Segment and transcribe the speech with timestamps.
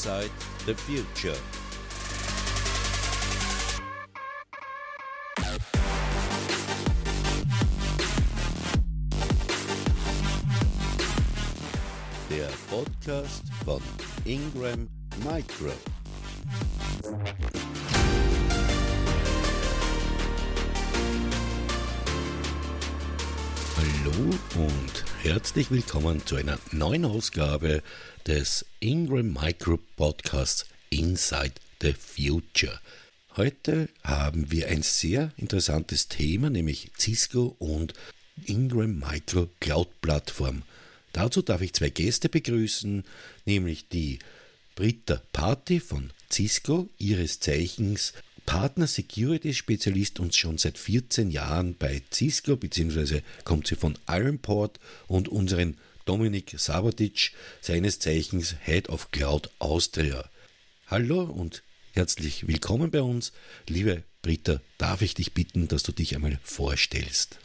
[0.00, 0.30] Inside
[0.64, 1.36] the Future.
[12.30, 13.82] Der Podcast von
[14.24, 14.88] Ingram
[15.22, 15.74] Micro.
[23.76, 27.82] Hallo und herzlich willkommen zu einer neuen Ausgabe
[28.26, 31.52] des Ingram Micro Podcasts Inside
[31.82, 32.80] the Future.
[33.36, 37.92] Heute haben wir ein sehr interessantes Thema, nämlich Cisco und
[38.46, 40.62] Ingram Micro Cloud Plattform.
[41.12, 43.04] Dazu darf ich zwei Gäste begrüßen,
[43.44, 44.20] nämlich die
[44.74, 48.14] Britta Party von Cisco, ihres Zeichens
[48.50, 54.80] Partner Security Spezialist und schon seit 14 Jahren bei Cisco, beziehungsweise kommt sie von Ironport
[55.06, 60.28] und unseren Dominik Sabatic, seines Zeichens Head of Cloud Austria.
[60.88, 61.62] Hallo und
[61.92, 63.32] herzlich willkommen bei uns.
[63.68, 67.38] Liebe Britta, darf ich dich bitten, dass du dich einmal vorstellst?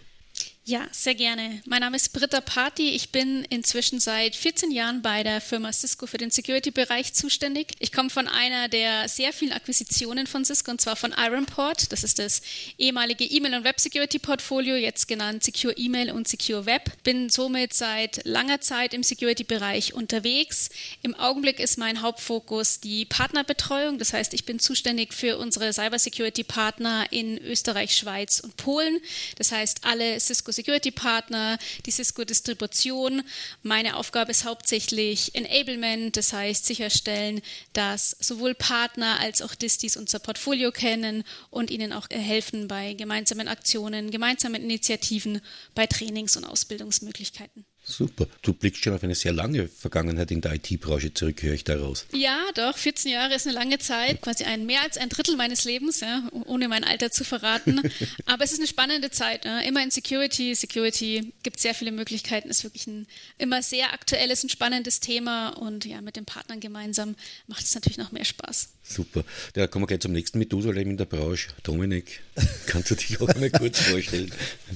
[0.68, 1.62] Ja, sehr gerne.
[1.68, 2.90] Mein Name ist Britta Party.
[2.90, 7.74] Ich bin inzwischen seit 14 Jahren bei der Firma Cisco für den Security-Bereich zuständig.
[7.78, 11.92] Ich komme von einer der sehr vielen Akquisitionen von Cisco und zwar von Ironport.
[11.92, 12.42] Das ist das
[12.80, 16.92] ehemalige E-Mail- und Web-Security-Portfolio, jetzt genannt Secure E-Mail und Secure Web.
[17.04, 20.70] Bin somit seit langer Zeit im Security-Bereich unterwegs.
[21.04, 24.00] Im Augenblick ist mein Hauptfokus die Partnerbetreuung.
[24.00, 29.00] Das heißt, ich bin zuständig für unsere Cyber-Security-Partner in Österreich, Schweiz und Polen.
[29.38, 33.24] Das heißt, alle Cisco Security Partner, die Cisco Distribution.
[33.62, 37.42] Meine Aufgabe ist hauptsächlich Enablement, das heißt sicherstellen,
[37.74, 43.48] dass sowohl Partner als auch Distis unser Portfolio kennen und ihnen auch helfen bei gemeinsamen
[43.48, 45.42] Aktionen, gemeinsamen Initiativen,
[45.76, 47.66] bei Trainings- und Ausbildungsmöglichkeiten.
[47.88, 48.26] Super.
[48.42, 52.08] Du blickst schon auf eine sehr lange Vergangenheit in der IT-Branche zurück, höre ich daraus.
[52.14, 52.76] Ja, doch.
[52.76, 54.22] 14 Jahre ist eine lange Zeit.
[54.22, 57.82] Quasi ein mehr als ein Drittel meines Lebens, ja, ohne mein Alter zu verraten.
[58.26, 59.46] Aber es ist eine spannende Zeit.
[59.46, 59.60] Ja.
[59.60, 60.56] Immer in Security.
[60.56, 62.50] Security gibt sehr viele Möglichkeiten.
[62.50, 63.06] Ist wirklich ein
[63.38, 65.50] immer sehr aktuelles und spannendes Thema.
[65.50, 68.70] Und ja, mit den Partnern gemeinsam macht es natürlich noch mehr Spaß.
[68.88, 69.24] Super.
[69.54, 71.50] Da kommen wir gleich zum nächsten Methusalem in der Branche.
[71.64, 72.22] Dominik,
[72.68, 74.32] kannst du dich auch einmal kurz vorstellen?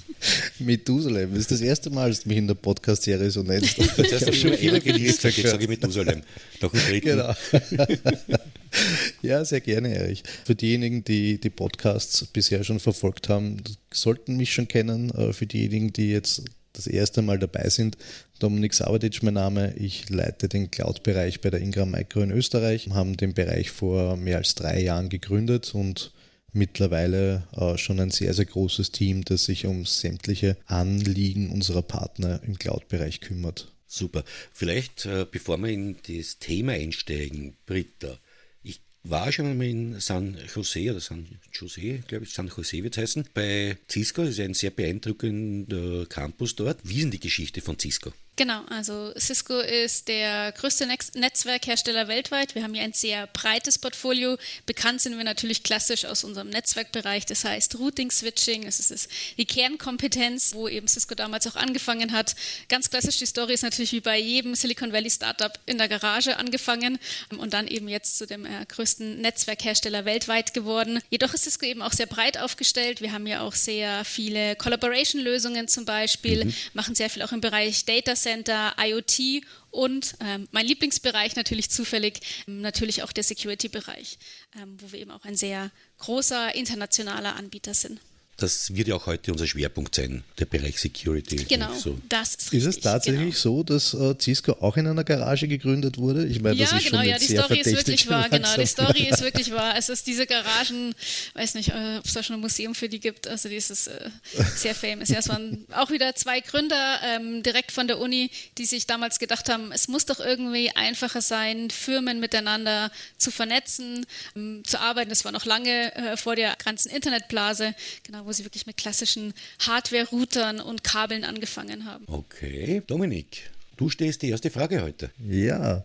[0.60, 2.56] Methusalem, das ist das erste Mal, dass du mich in der
[3.00, 3.78] Podcast-Serie so nennst.
[3.98, 6.22] Das hast du schon immer gelesen, jetzt sage ich Methusalem.
[6.62, 7.08] Noch ein dritten.
[7.08, 7.34] Genau.
[9.22, 10.24] ja, sehr gerne, Erich.
[10.46, 13.58] Für diejenigen, die die Podcasts bisher schon verfolgt haben,
[13.92, 15.10] sollten mich schon kennen.
[15.12, 16.44] Äh, für diejenigen, die jetzt
[16.74, 17.98] das erste Mal dabei sind.
[18.40, 19.74] Dominik Sabatic, mein Name.
[19.76, 22.88] Ich leite den Cloud-Bereich bei der Ingram Micro in Österreich.
[22.88, 26.12] Wir haben den Bereich vor mehr als drei Jahren gegründet und
[26.54, 32.42] mittlerweile äh, schon ein sehr, sehr großes Team, das sich um sämtliche Anliegen unserer Partner
[32.44, 33.72] im Cloud-Bereich kümmert.
[33.88, 34.24] Super.
[34.54, 38.20] Vielleicht, äh, bevor wir in das Thema einsteigen, Britta,
[38.62, 42.96] ich war schon einmal in San Jose oder San Jose, glaube ich, San Jose wird
[42.96, 44.22] es heißen, bei Cisco.
[44.22, 46.80] Das ist ein sehr beeindruckender Campus dort.
[46.84, 48.14] Wie ist denn die Geschichte von Cisco?
[48.40, 52.56] Genau, also Cisco ist der größte Netzwerkhersteller weltweit.
[52.56, 54.38] Wir haben hier ein sehr breites Portfolio.
[54.66, 59.44] Bekannt sind wir natürlich klassisch aus unserem Netzwerkbereich, das heißt Routing, Switching, das ist die
[59.44, 62.34] Kernkompetenz, wo eben Cisco damals auch angefangen hat.
[62.70, 66.38] Ganz klassisch, die Story ist natürlich wie bei jedem Silicon Valley Startup in der Garage
[66.38, 66.98] angefangen
[67.40, 71.02] und dann eben jetzt zu dem äh, größten Netzwerkhersteller weltweit geworden.
[71.10, 73.02] Jedoch ist Cisco eben auch sehr breit aufgestellt.
[73.02, 76.54] Wir haben ja auch sehr viele Collaboration-Lösungen zum Beispiel, mhm.
[76.72, 81.72] machen sehr viel auch im Bereich Data Center Center, IoT und ähm, mein Lieblingsbereich natürlich
[81.72, 84.20] zufällig, ähm, natürlich auch der Security-Bereich,
[84.62, 88.00] ähm, wo wir eben auch ein sehr großer internationaler Anbieter sind.
[88.40, 91.36] Das wird ja auch heute unser Schwerpunkt sein, der Bereich Security.
[91.48, 92.00] Genau, so.
[92.08, 93.58] das ist, richtig, ist es tatsächlich genau.
[93.58, 96.26] so, dass äh, Cisco auch in einer Garage gegründet wurde?
[96.26, 98.30] Ich meine, das ja, ist genau, schon ja, die Story ist wirklich wahr.
[98.30, 99.76] Genau, die Story ist wirklich wahr.
[99.78, 100.94] Es ist diese Garagen,
[101.34, 103.28] weiß nicht, äh, ob es da schon ein Museum für die gibt.
[103.28, 104.10] Also die ist äh,
[104.56, 105.10] sehr famous.
[105.10, 109.20] Ja, es waren auch wieder zwei Gründer ähm, direkt von der Uni, die sich damals
[109.20, 115.10] gedacht haben, es muss doch irgendwie einfacher sein, Firmen miteinander zu vernetzen, ähm, zu arbeiten.
[115.10, 117.76] Das war noch lange äh, vor der ganzen Internetblase.
[118.04, 119.34] Genau, wo sie wirklich mit klassischen
[119.66, 122.06] Hardware-Routern und Kabeln angefangen haben.
[122.08, 125.10] Okay, Dominik, du stehst die erste Frage heute.
[125.28, 125.84] Ja,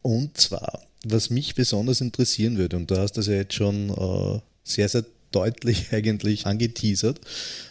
[0.00, 4.38] und zwar, was mich besonders interessieren würde, und du hast das ja jetzt schon äh,
[4.62, 7.20] sehr, sehr deutlich eigentlich angeteasert,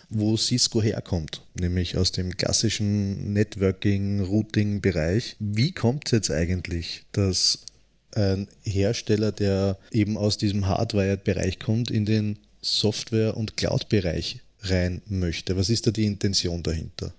[0.10, 5.38] wo Cisco herkommt, nämlich aus dem klassischen Networking-Routing-Bereich.
[5.40, 7.60] Wie kommt es jetzt eigentlich, dass
[8.16, 15.56] ein Hersteller, der eben aus diesem Hardwired-Bereich kommt, in den Software- und Cloud-Bereich rein möchte.
[15.56, 17.14] Was ist da die Intention dahinter?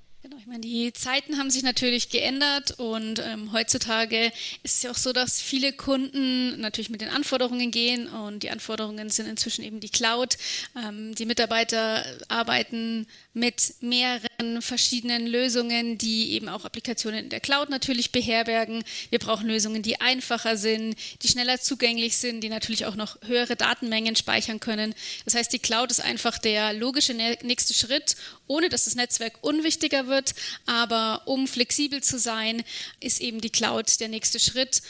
[0.51, 4.33] meine, die Zeiten haben sich natürlich geändert und ähm, heutzutage
[4.65, 8.51] ist es ja auch so, dass viele Kunden natürlich mit den Anforderungen gehen und die
[8.51, 10.37] Anforderungen sind inzwischen eben die Cloud.
[10.77, 14.30] Ähm, die Mitarbeiter arbeiten mit mehreren
[14.61, 18.85] verschiedenen Lösungen, die eben auch Applikationen in der Cloud natürlich beherbergen.
[19.11, 23.57] Wir brauchen Lösungen, die einfacher sind, die schneller zugänglich sind, die natürlich auch noch höhere
[23.57, 24.95] Datenmengen speichern können.
[25.25, 28.17] Das heißt, die Cloud ist einfach der logische nächste Schritt,
[28.47, 30.35] ohne dass das Netzwerk unwichtiger wird.
[30.67, 32.63] Aber um flexibel zu sein,
[33.01, 34.83] ist eben die Cloud der nächste Schritt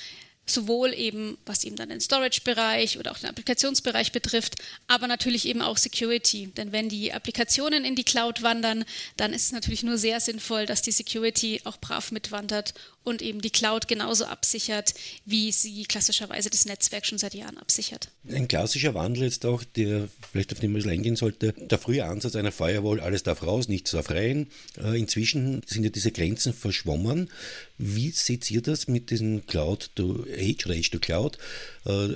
[0.50, 4.56] sowohl eben, was eben dann den Storage-Bereich oder auch den Applikationsbereich betrifft,
[4.87, 6.49] aber natürlich eben auch Security.
[6.56, 8.85] Denn wenn die Applikationen in die Cloud wandern,
[9.17, 12.75] dann ist es natürlich nur sehr sinnvoll, dass die Security auch brav mitwandert
[13.05, 14.94] und eben die Cloud genauso absichert,
[15.25, 18.11] wie sie klassischerweise das Netzwerk schon seit Jahren absichert.
[18.29, 22.05] Ein klassischer Wandel jetzt auch, der vielleicht auf den ein bisschen eingehen sollte, der frühe
[22.05, 24.49] Ansatz einer Firewall, alles darf raus, nichts darf rein.
[24.82, 27.31] Äh, inzwischen sind ja diese Grenzen verschwommen.
[27.79, 31.38] Wie seht ihr das mit diesem Cloud to Edge oder Edge to Cloud?
[31.87, 32.08] Äh,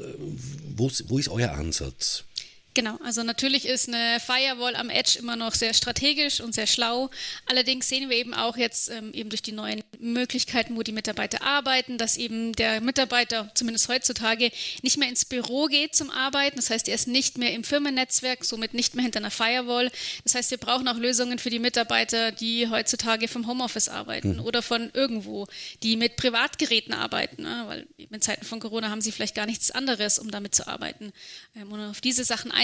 [0.77, 2.25] wo ist euer Ansatz?
[2.75, 7.09] Genau, also natürlich ist eine Firewall am Edge immer noch sehr strategisch und sehr schlau.
[7.47, 11.43] Allerdings sehen wir eben auch jetzt ähm, eben durch die neuen Möglichkeiten, wo die Mitarbeiter
[11.43, 14.51] arbeiten, dass eben der Mitarbeiter zumindest heutzutage
[14.83, 16.57] nicht mehr ins Büro geht zum Arbeiten.
[16.57, 19.93] Das heißt, er ist nicht mehr im Firmennetzwerk, somit nicht mehr hinter einer Firewall.
[20.25, 24.41] Das heißt, wir brauchen auch Lösungen für die Mitarbeiter, die heutzutage vom Homeoffice arbeiten mhm.
[24.41, 25.47] oder von irgendwo,
[25.85, 27.65] die mit Privatgeräten arbeiten, ne?
[27.69, 31.13] weil in Zeiten von Corona haben sie vielleicht gar nichts anderes, um damit zu arbeiten.
[31.55, 32.64] Ähm, und auf diese Sachen einzugehen,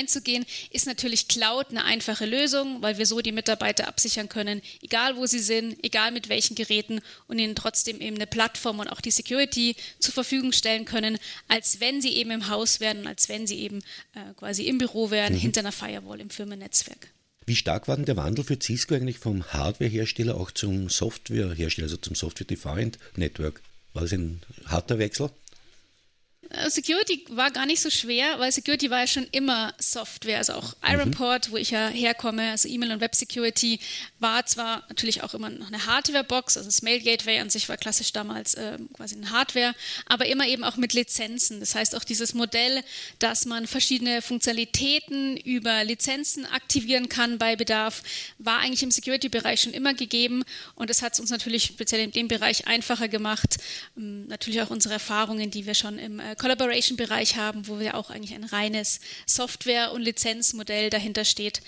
[0.71, 5.27] ist natürlich Cloud eine einfache Lösung, weil wir so die Mitarbeiter absichern können, egal wo
[5.27, 9.11] sie sind, egal mit welchen Geräten und ihnen trotzdem eben eine Plattform und auch die
[9.11, 11.19] Security zur Verfügung stellen können,
[11.49, 13.79] als wenn sie eben im Haus wären, als wenn sie eben
[14.15, 15.39] äh, quasi im Büro wären, mhm.
[15.39, 17.09] hinter einer Firewall im Firmennetzwerk.
[17.47, 21.97] Wie stark war denn der Wandel für Cisco eigentlich vom Hardwarehersteller auch zum Softwarehersteller, also
[21.97, 23.61] zum Software-Defined Network?
[23.93, 25.31] War das ein harter Wechsel?
[26.51, 30.39] Äh, Security war gar nicht so schwer, weil Security war ja schon immer Software.
[30.39, 31.53] Also auch Ironport, mhm.
[31.53, 33.79] wo ich ja herkomme, also E-Mail und Web Security,
[34.19, 37.77] war zwar natürlich auch immer noch eine Hardware-Box, also das Mail Gateway an sich war
[37.77, 39.75] klassisch damals äh, quasi eine Hardware,
[40.07, 41.61] aber immer eben auch mit Lizenzen.
[41.61, 42.83] Das heißt auch dieses Modell,
[43.19, 48.03] dass man verschiedene Funktionalitäten über Lizenzen aktivieren kann bei Bedarf,
[48.39, 50.43] war eigentlich im Security-Bereich schon immer gegeben
[50.75, 53.59] und es hat es uns natürlich speziell in dem Bereich einfacher gemacht.
[53.97, 58.09] Ähm, natürlich auch unsere Erfahrungen, die wir schon im äh, Collaboration-Bereich haben, wo wir auch
[58.09, 61.61] eigentlich ein reines Software- und Lizenzmodell dahinter steht,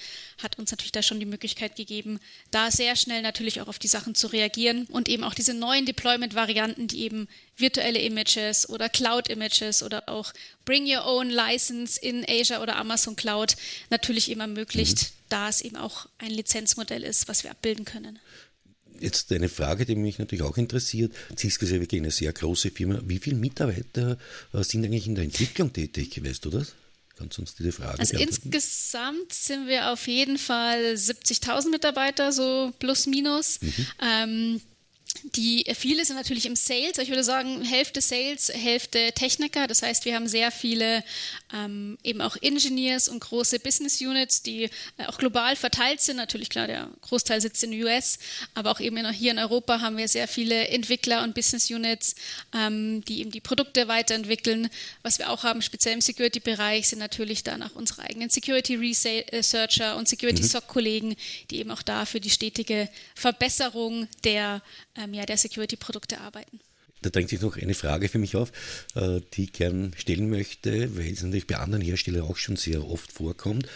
[0.43, 2.19] hat uns natürlich da schon die Möglichkeit gegeben,
[2.51, 5.85] da sehr schnell natürlich auch auf die Sachen zu reagieren und eben auch diese neuen
[5.85, 7.29] Deployment-Varianten, die eben
[7.59, 10.33] virtuelle Images oder Cloud-Images oder auch
[10.65, 13.57] Bring Your Own License in Azure oder Amazon Cloud
[13.91, 15.07] natürlich eben ermöglicht, mhm.
[15.29, 18.19] da es eben auch ein Lizenzmodell ist, was wir abbilden können.
[19.03, 21.13] Jetzt eine Frage, die mich natürlich auch interessiert.
[21.37, 23.01] Cisco ist ja wirklich eine sehr große Firma.
[23.05, 24.17] Wie viele Mitarbeiter
[24.53, 26.23] äh, sind eigentlich in der Entwicklung tätig?
[26.25, 26.75] Weißt du das?
[27.17, 32.73] Kannst du uns diese Frage Also insgesamt sind wir auf jeden Fall 70.000 Mitarbeiter, so
[32.79, 33.61] plus minus.
[33.61, 33.87] Mhm.
[34.01, 34.61] Ähm,
[35.23, 36.99] die viele sind natürlich im Sales.
[36.99, 39.67] Ich würde sagen, Hälfte Sales, Hälfte Techniker.
[39.67, 41.05] Das heißt, wir haben sehr viele
[41.55, 46.17] ähm, eben auch Engineers und große Business Units, die äh, auch global verteilt sind.
[46.17, 48.19] Natürlich klar, der Großteil sitzt in den US,
[48.55, 52.15] aber auch eben hier in Europa haben wir sehr viele Entwickler und Business Units,
[52.55, 54.71] ähm, die eben die Produkte weiterentwickeln.
[55.03, 59.97] Was wir auch haben, speziell im Security-Bereich, sind natürlich dann auch unsere eigenen Security Researcher
[59.97, 61.15] und Security SOC-Kollegen,
[61.51, 64.63] die eben auch da für die stetige Verbesserung der
[65.03, 66.61] ähm, ja, der Security-Produkte arbeiten.
[67.03, 68.53] Da drängt sich noch eine Frage für mich auf,
[68.95, 72.89] äh, die ich gerne stellen möchte, weil es natürlich bei anderen Herstellern auch schon sehr
[72.89, 73.67] oft vorkommt.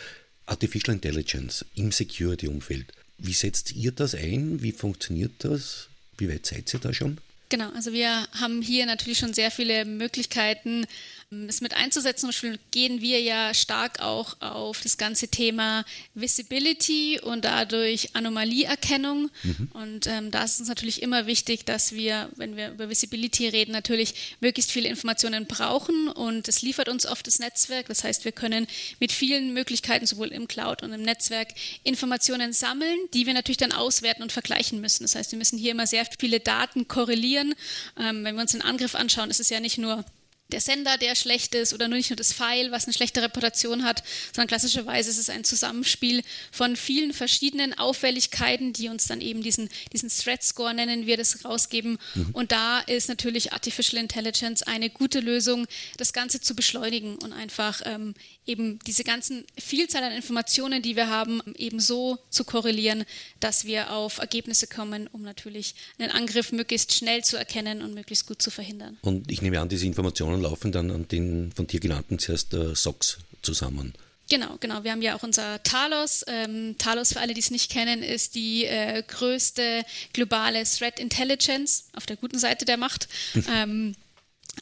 [0.46, 2.92] Artificial Intelligence im Security-Umfeld.
[3.18, 4.62] Wie setzt ihr das ein?
[4.62, 5.88] Wie funktioniert das?
[6.18, 7.18] Wie weit seid ihr da schon?
[7.48, 10.86] Genau, also wir haben hier natürlich schon sehr viele Möglichkeiten,
[11.30, 12.20] es mit einzusetzen.
[12.20, 19.30] Zum Beispiel gehen wir ja stark auch auf das ganze Thema Visibility und dadurch Anomalieerkennung.
[19.42, 19.68] Mhm.
[19.72, 23.72] Und ähm, da ist uns natürlich immer wichtig, dass wir, wenn wir über Visibility reden,
[23.72, 27.88] natürlich möglichst viele Informationen brauchen und es liefert uns oft das Netzwerk.
[27.88, 28.68] Das heißt, wir können
[29.00, 31.48] mit vielen Möglichkeiten, sowohl im Cloud und im Netzwerk,
[31.82, 35.02] Informationen sammeln, die wir natürlich dann auswerten und vergleichen müssen.
[35.02, 37.54] Das heißt, wir müssen hier immer sehr viele Daten korrelieren.
[37.98, 40.04] Ähm, wenn wir uns den Angriff anschauen, ist es ja nicht nur
[40.52, 43.84] der Sender, der schlecht ist oder nur nicht nur das File, was eine schlechte Reputation
[43.84, 46.22] hat, sondern klassischerweise ist es ein Zusammenspiel
[46.52, 51.44] von vielen verschiedenen Auffälligkeiten, die uns dann eben diesen, diesen Threat Score nennen wir das
[51.44, 51.98] rausgeben.
[52.14, 52.30] Mhm.
[52.32, 57.82] Und da ist natürlich Artificial Intelligence eine gute Lösung, das Ganze zu beschleunigen und einfach
[57.84, 58.14] ähm,
[58.46, 63.04] eben diese ganzen Vielzahl an Informationen, die wir haben, eben so zu korrelieren,
[63.40, 68.26] dass wir auf Ergebnisse kommen, um natürlich einen Angriff möglichst schnell zu erkennen und möglichst
[68.26, 68.98] gut zu verhindern.
[69.02, 72.74] Und ich nehme an, diese Informationen laufen dann an den von dir genannten zuerst äh,
[72.74, 73.94] SOCs zusammen.
[74.28, 74.82] Genau, genau.
[74.82, 76.24] Wir haben ja auch unser Talos.
[76.26, 81.84] Ähm, Talos, für alle, die es nicht kennen, ist die äh, größte globale Threat Intelligence
[81.94, 83.08] auf der guten Seite der Macht.
[83.54, 83.94] ähm,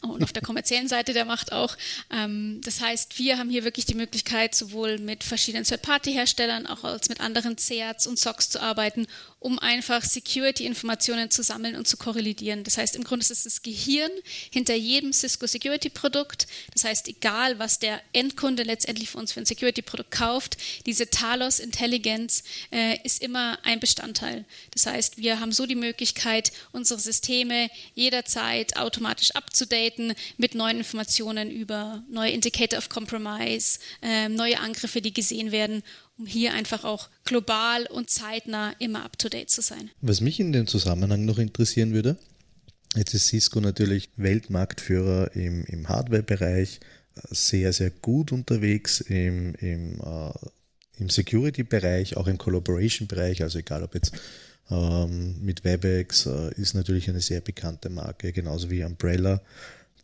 [0.02, 1.76] und auf der kommerziellen Seite der Macht auch.
[2.10, 7.08] Ähm, das heißt, wir haben hier wirklich die Möglichkeit, sowohl mit verschiedenen Third-Party-Herstellern auch als
[7.08, 9.06] mit anderen CERTs und SOCs zu arbeiten,
[9.44, 12.64] um einfach Security-Informationen zu sammeln und zu korrelieren.
[12.64, 14.10] Das heißt, im Grunde ist es das Gehirn
[14.50, 16.46] hinter jedem Cisco Security-Produkt.
[16.72, 21.58] Das heißt, egal was der Endkunde letztendlich für uns für ein Security-Produkt kauft, diese Talos
[21.58, 24.46] Intelligenz äh, ist immer ein Bestandteil.
[24.70, 31.50] Das heißt, wir haben so die Möglichkeit, unsere Systeme jederzeit automatisch abzudaten mit neuen Informationen
[31.50, 35.82] über neue Indicator of Compromise, äh, neue Angriffe, die gesehen werden
[36.18, 39.90] um hier einfach auch global und zeitnah immer up-to-date zu sein.
[40.00, 42.16] Was mich in dem Zusammenhang noch interessieren würde,
[42.94, 46.80] jetzt ist Cisco natürlich Weltmarktführer im, im Hardware-Bereich,
[47.30, 50.32] sehr, sehr gut unterwegs im, im, äh,
[50.98, 54.12] im Security-Bereich, auch im Collaboration-Bereich, also egal ob jetzt
[54.70, 59.40] ähm, mit WebEx äh, ist natürlich eine sehr bekannte Marke, genauso wie Umbrella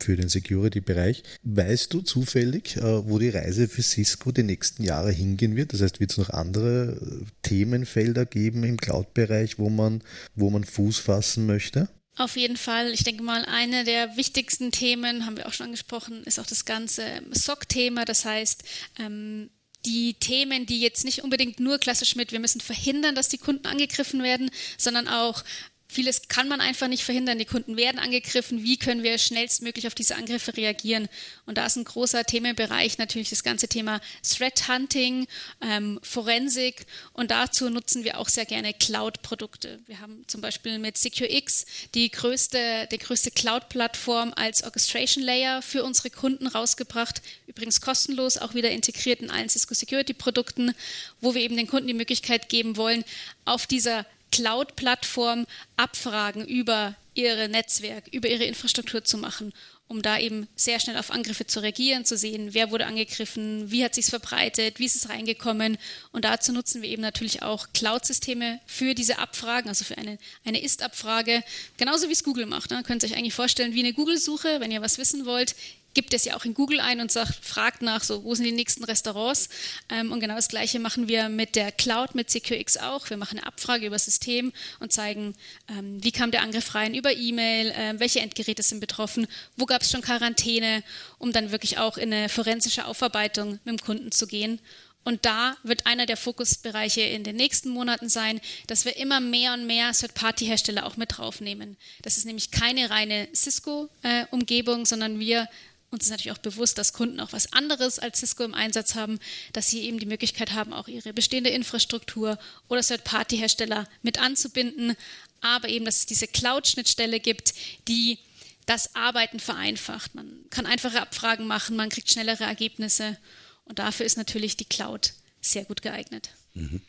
[0.05, 1.23] für den Security-Bereich.
[1.43, 5.73] Weißt du zufällig, äh, wo die Reise für Cisco die nächsten Jahre hingehen wird?
[5.73, 10.03] Das heißt, wird es noch andere äh, Themenfelder geben im Cloud-Bereich, wo man,
[10.35, 11.89] wo man Fuß fassen möchte?
[12.17, 12.91] Auf jeden Fall.
[12.93, 16.65] Ich denke mal, eine der wichtigsten Themen, haben wir auch schon angesprochen, ist auch das
[16.65, 18.05] ganze SOC-Thema.
[18.05, 18.63] Das heißt,
[18.99, 19.51] ähm,
[19.87, 23.67] die Themen, die jetzt nicht unbedingt nur klassisch mit, wir müssen verhindern, dass die Kunden
[23.67, 25.43] angegriffen werden, sondern auch
[25.91, 27.41] Vieles kann man einfach nicht verhindern.
[27.41, 28.63] Die Kunden werden angegriffen.
[28.63, 31.09] Wie können wir schnellstmöglich auf diese Angriffe reagieren?
[31.47, 35.27] Und da ist ein großer Themenbereich natürlich das ganze Thema Threat Hunting,
[35.61, 36.87] ähm, Forensik.
[37.13, 39.81] Und dazu nutzen wir auch sehr gerne Cloud-Produkte.
[39.87, 41.67] Wir haben zum Beispiel mit SecureX
[41.97, 47.21] die größte, die größte Cloud-Plattform als Orchestration Layer für unsere Kunden rausgebracht.
[47.49, 50.73] Übrigens kostenlos, auch wieder integriert in allen Cisco Security-Produkten,
[51.21, 53.05] wo wir eben den Kunden die Möglichkeit geben wollen,
[53.45, 55.47] auf dieser Cloud-Plattform
[55.77, 59.53] Abfragen über ihre Netzwerk, über ihre Infrastruktur zu machen,
[59.89, 63.85] um da eben sehr schnell auf Angriffe zu reagieren, zu sehen, wer wurde angegriffen, wie
[63.85, 65.79] hat sich verbreitet, wie ist es reingekommen.
[66.13, 70.63] Und dazu nutzen wir eben natürlich auch Cloud-Systeme für diese Abfragen, also für eine, eine
[70.63, 71.43] Ist-Abfrage,
[71.77, 72.71] genauso wie es Google macht.
[72.71, 72.85] Ne?
[72.85, 75.57] Könnt ihr euch eigentlich vorstellen wie eine Google-Suche, wenn ihr was wissen wollt
[75.95, 78.53] gibt es ja auch in Google ein und sagt, fragt nach, so, wo sind die
[78.53, 79.49] nächsten Restaurants?
[79.89, 83.11] Ähm, und genau das Gleiche machen wir mit der Cloud, mit CQX auch.
[83.11, 85.35] Wir machen eine Abfrage über das System und zeigen,
[85.69, 89.83] ähm, wie kam der Angriff rein, über E-Mail, äh, welche Endgeräte sind betroffen, wo gab
[89.83, 90.83] es schon Quarantäne,
[91.19, 94.61] um dann wirklich auch in eine forensische Aufarbeitung mit dem Kunden zu gehen.
[95.03, 99.55] Und da wird einer der Fokusbereiche in den nächsten Monaten sein, dass wir immer mehr
[99.55, 101.79] und mehr Third-Party-Hersteller auch mit draufnehmen.
[102.03, 105.49] Das ist nämlich keine reine Cisco-Umgebung, äh, sondern wir
[105.91, 109.19] uns ist natürlich auch bewusst, dass Kunden auch was anderes als Cisco im Einsatz haben,
[109.53, 114.95] dass sie eben die Möglichkeit haben, auch ihre bestehende Infrastruktur oder Third-Party-Hersteller mit anzubinden,
[115.41, 117.55] aber eben, dass es diese Cloud-Schnittstelle gibt,
[117.89, 118.19] die
[118.67, 120.15] das Arbeiten vereinfacht.
[120.15, 123.19] Man kann einfache Abfragen machen, man kriegt schnellere Ergebnisse
[123.65, 126.31] und dafür ist natürlich die Cloud sehr gut geeignet.
[126.55, 126.83] Mhm.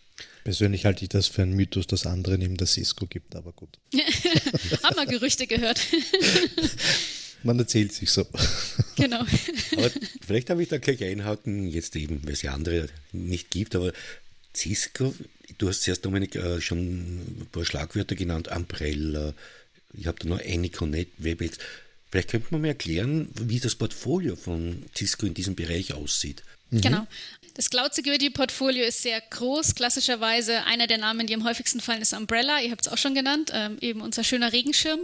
[0.43, 3.79] Persönlich halte ich das für einen Mythos, dass andere neben der Cisco gibt, aber gut.
[4.84, 5.79] Haben wir Gerüchte gehört.
[7.44, 8.26] Man erzählt sich so.
[8.96, 9.22] Genau.
[9.78, 9.90] aber
[10.26, 13.94] vielleicht habe ich da gleich einhaken, jetzt eben, weil es ja andere nicht gibt, aber
[14.54, 15.16] Cisco,
[15.58, 19.34] du hast zuerst, Dominik, äh, schon ein paar Schlagwörter genannt, Umbrella,
[19.94, 21.58] ich habe da noch Anyconet, WebEx.
[22.12, 26.44] Vielleicht könnte man mir erklären, wie das Portfolio von Cisco in diesem Bereich aussieht.
[26.70, 27.08] Genau.
[27.62, 29.75] Das Cloud Security Portfolio ist sehr groß.
[29.75, 32.60] Klassischerweise einer der Namen, die am häufigsten fallen, ist Umbrella.
[32.60, 35.01] Ihr habt es auch schon genannt, ähm, eben unser schöner Regenschirm.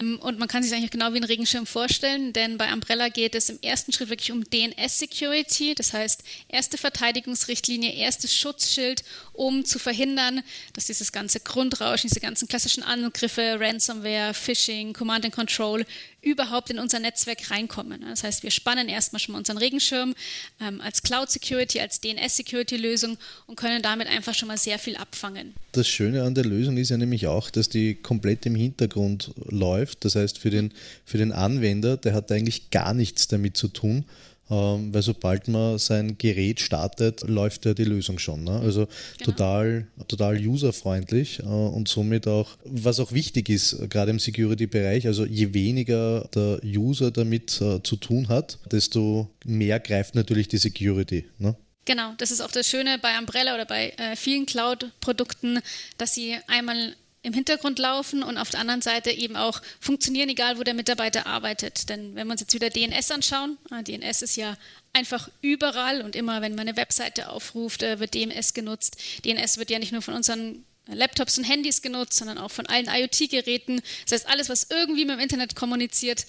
[0.00, 3.34] Ähm, und man kann sich eigentlich genau wie ein Regenschirm vorstellen, denn bei Umbrella geht
[3.34, 9.64] es im ersten Schritt wirklich um DNS Security, das heißt erste Verteidigungsrichtlinie, erstes Schutzschild, um
[9.64, 10.44] zu verhindern,
[10.74, 15.84] dass dieses ganze Grundrauschen, diese ganzen klassischen Angriffe, Ransomware, Phishing, Command and Control
[16.26, 18.00] überhaupt in unser Netzwerk reinkommen.
[18.00, 20.14] Das heißt, wir spannen erstmal schon mal unseren Regenschirm
[20.60, 23.16] ähm, als Cloud Security, als DNS Security Lösung
[23.46, 25.54] und können damit einfach schon mal sehr viel abfangen.
[25.70, 30.04] Das Schöne an der Lösung ist ja nämlich auch, dass die komplett im Hintergrund läuft.
[30.04, 30.72] Das heißt, für den,
[31.04, 34.04] für den Anwender, der hat eigentlich gar nichts damit zu tun,
[34.50, 38.44] ähm, weil sobald man sein Gerät startet, läuft ja die Lösung schon.
[38.44, 38.52] Ne?
[38.60, 38.86] Also
[39.18, 39.24] genau.
[39.32, 45.24] total, total userfreundlich äh, und somit auch, was auch wichtig ist, gerade im Security-Bereich, also
[45.24, 51.26] je weniger der User damit äh, zu tun hat, desto mehr greift natürlich die Security.
[51.38, 51.56] Ne?
[51.86, 55.60] Genau, das ist auch das Schöne bei Umbrella oder bei äh, vielen Cloud-Produkten,
[55.98, 56.96] dass sie einmal
[57.26, 61.26] im Hintergrund laufen und auf der anderen Seite eben auch funktionieren, egal wo der Mitarbeiter
[61.26, 61.88] arbeitet.
[61.88, 64.56] Denn wenn wir uns jetzt wieder DNS anschauen, äh, DNS ist ja
[64.92, 68.98] einfach überall und immer, wenn man eine Webseite aufruft, äh, wird DNS genutzt.
[69.24, 72.86] DNS wird ja nicht nur von unseren Laptops und Handys genutzt, sondern auch von allen
[72.86, 73.82] IoT-Geräten.
[74.04, 76.26] Das heißt, alles, was irgendwie mit dem Internet kommuniziert,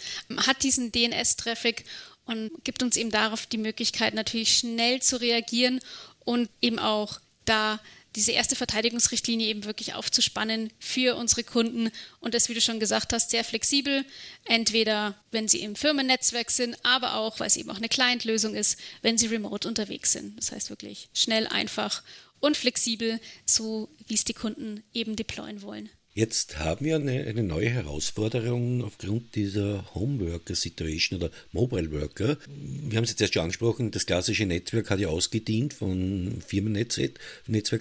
[0.48, 1.86] hat diesen DNS-Traffic
[2.26, 5.80] und gibt uns eben darauf die Möglichkeit, natürlich schnell zu reagieren
[6.26, 7.80] und eben auch da
[8.18, 13.14] diese erste Verteidigungsrichtlinie eben wirklich aufzuspannen für unsere Kunden und das, wie du schon gesagt
[13.14, 14.04] hast, sehr flexibel.
[14.46, 18.80] Entweder, wenn sie im Firmennetzwerk sind, aber auch, weil es eben auch eine Client-Lösung ist,
[19.04, 20.36] wenn sie remote unterwegs sind.
[20.36, 22.02] Das heißt wirklich schnell, einfach
[22.40, 25.88] und flexibel, so wie es die Kunden eben deployen wollen.
[26.18, 32.38] Jetzt haben wir eine, eine neue Herausforderung aufgrund dieser Homeworker-Situation oder Mobile Worker.
[32.48, 37.20] Wir haben es jetzt erst schon angesprochen, das klassische Netzwerk hat ja ausgedient von Firmennetzwerk.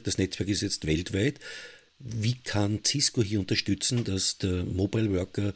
[0.04, 1.40] Das Netzwerk ist jetzt weltweit.
[1.98, 5.54] Wie kann Cisco hier unterstützen, dass der Mobile Worker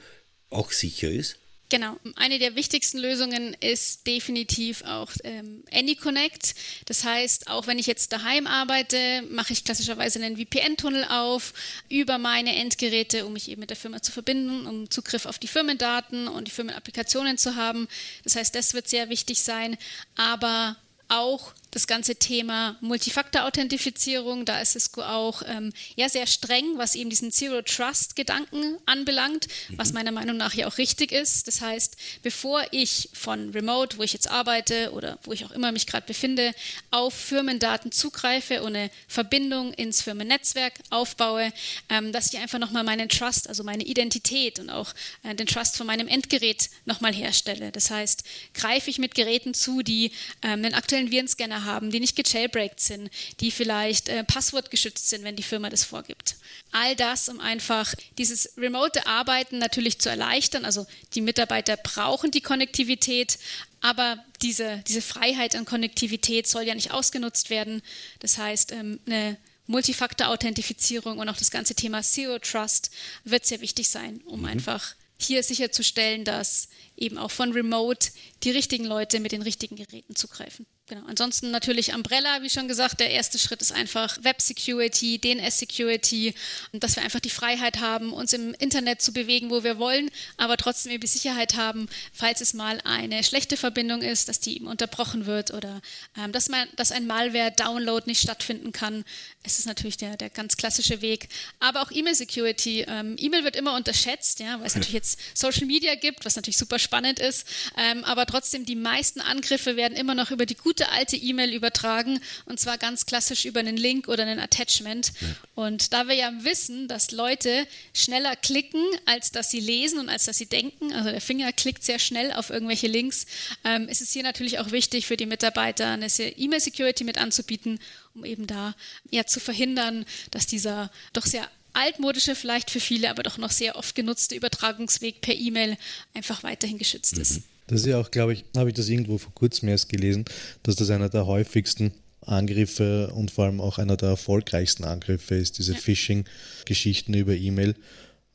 [0.48, 1.36] auch sicher ist?
[1.70, 1.96] Genau.
[2.16, 6.56] Eine der wichtigsten Lösungen ist definitiv auch ähm, AnyConnect.
[6.86, 11.54] Das heißt, auch wenn ich jetzt daheim arbeite, mache ich klassischerweise einen VPN-Tunnel auf
[11.88, 15.46] über meine Endgeräte, um mich eben mit der Firma zu verbinden, um Zugriff auf die
[15.46, 17.86] Firmendaten und die Firmenapplikationen zu haben.
[18.24, 19.78] Das heißt, das wird sehr wichtig sein.
[20.16, 26.94] Aber auch das ganze Thema Multifaktor-Authentifizierung, da ist Cisco auch ähm, ja sehr streng, was
[26.94, 29.78] eben diesen Zero Trust-Gedanken anbelangt, mhm.
[29.78, 31.46] was meiner Meinung nach ja auch richtig ist.
[31.46, 35.70] Das heißt, bevor ich von Remote, wo ich jetzt arbeite oder wo ich auch immer
[35.72, 36.52] mich gerade befinde,
[36.90, 41.52] auf Firmendaten zugreife und eine Verbindung ins Firmennetzwerk aufbaue,
[41.88, 45.76] ähm, dass ich einfach nochmal meinen Trust, also meine Identität und auch äh, den Trust
[45.76, 47.70] von meinem Endgerät nochmal herstelle.
[47.70, 48.24] Das heißt,
[48.54, 53.10] greife ich mit Geräten zu, die ähm, einen aktuellen Virenscanner haben, die nicht gejailbreakt sind,
[53.40, 56.36] die vielleicht äh, passwortgeschützt sind, wenn die Firma das vorgibt.
[56.72, 60.64] All das, um einfach dieses remote Arbeiten natürlich zu erleichtern.
[60.64, 63.38] Also die Mitarbeiter brauchen die Konnektivität,
[63.80, 67.82] aber diese, diese Freiheit an Konnektivität soll ja nicht ausgenutzt werden.
[68.20, 72.90] Das heißt, ähm, eine Multifaktor-Authentifizierung und auch das ganze Thema Zero Trust
[73.24, 74.46] wird sehr wichtig sein, um mhm.
[74.46, 78.10] einfach hier sicherzustellen, dass eben auch von Remote
[78.42, 80.66] die richtigen Leute mit den richtigen Geräten zugreifen.
[80.90, 81.06] Genau.
[81.06, 86.34] Ansonsten natürlich Umbrella, wie schon gesagt, der erste Schritt ist einfach Web Security, DNS Security,
[86.72, 90.56] dass wir einfach die Freiheit haben, uns im Internet zu bewegen, wo wir wollen, aber
[90.56, 94.66] trotzdem eben die Sicherheit haben, falls es mal eine schlechte Verbindung ist, dass die eben
[94.66, 95.80] unterbrochen wird oder
[96.18, 99.04] ähm, dass, man, dass ein Malware-Download nicht stattfinden kann.
[99.44, 101.28] Es ist natürlich der, der ganz klassische Weg.
[101.60, 102.84] Aber auch E-Mail Security.
[102.88, 106.58] Ähm, E-Mail wird immer unterschätzt, ja, weil es natürlich jetzt Social Media gibt, was natürlich
[106.58, 110.79] super spannend ist, ähm, aber trotzdem die meisten Angriffe werden immer noch über die gute
[110.80, 115.12] gute alte E-Mail übertragen und zwar ganz klassisch über einen Link oder einen Attachment.
[115.20, 115.28] Ja.
[115.54, 120.24] Und da wir ja wissen, dass Leute schneller klicken, als dass sie lesen und als
[120.24, 123.26] dass sie denken, also der Finger klickt sehr schnell auf irgendwelche Links,
[123.64, 127.78] ähm, ist es hier natürlich auch wichtig für die Mitarbeiter, eine E-Mail-Security mit anzubieten,
[128.14, 128.74] um eben da
[129.10, 133.76] ja zu verhindern, dass dieser doch sehr altmodische, vielleicht für viele, aber doch noch sehr
[133.76, 135.76] oft genutzte Übertragungsweg per E-Mail
[136.14, 137.22] einfach weiterhin geschützt mhm.
[137.22, 137.42] ist.
[137.70, 140.24] Das ist ja auch, glaube ich, habe ich das irgendwo vor kurzem erst gelesen,
[140.64, 145.58] dass das einer der häufigsten Angriffe und vor allem auch einer der erfolgreichsten Angriffe ist,
[145.58, 145.78] diese ja.
[145.78, 147.76] Phishing-Geschichten über E-Mail.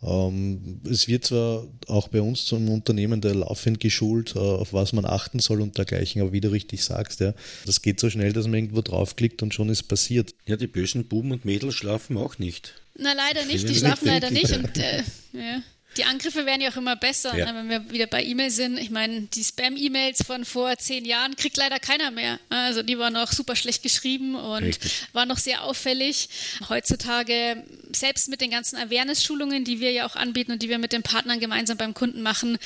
[0.01, 4.93] Ähm, es wird zwar auch bei uns zum Unternehmen der laufend geschult, äh, auf was
[4.93, 7.33] man achten soll und dergleichen, aber wie du richtig sagst, ja,
[7.65, 10.33] das geht so schnell, dass man irgendwo draufklickt und schon ist passiert.
[10.45, 12.73] Ja, die bösen Buben und Mädels schlafen auch nicht.
[12.97, 15.61] Na, leider nicht, die schlafen leider nicht und äh, ja.
[15.97, 17.51] Die Angriffe werden ja auch immer besser, ja.
[17.51, 18.77] ne, wenn wir wieder bei E-Mail sind.
[18.77, 22.39] Ich meine, die Spam-E-Mails von vor zehn Jahren kriegt leider keiner mehr.
[22.49, 25.07] Also die waren noch super schlecht geschrieben und Richtig.
[25.13, 26.29] waren noch sehr auffällig.
[26.69, 30.91] Heutzutage, selbst mit den ganzen Awareness-Schulungen, die wir ja auch anbieten und die wir mit
[30.91, 32.57] den Partnern gemeinsam beim Kunden machen,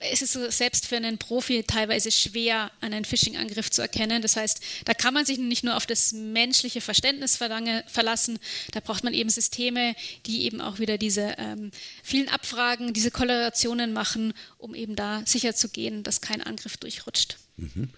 [0.00, 4.22] es ist selbst für einen Profi teilweise schwer, einen Phishing-Angriff zu erkennen.
[4.22, 8.38] Das heißt, da kann man sich nicht nur auf das menschliche Verständnis verlassen,
[8.72, 9.94] da braucht man eben Systeme,
[10.26, 11.70] die eben auch wieder diese ähm,
[12.02, 17.36] vielen Abfragen, diese Korrelationen machen, um eben da sicher zu gehen, dass kein Angriff durchrutscht.
[17.58, 17.90] Mhm.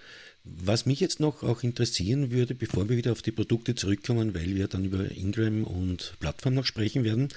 [0.45, 4.57] Was mich jetzt noch auch interessieren würde, bevor wir wieder auf die Produkte zurückkommen, weil
[4.57, 7.29] wir dann über Ingram und Plattform noch sprechen werden,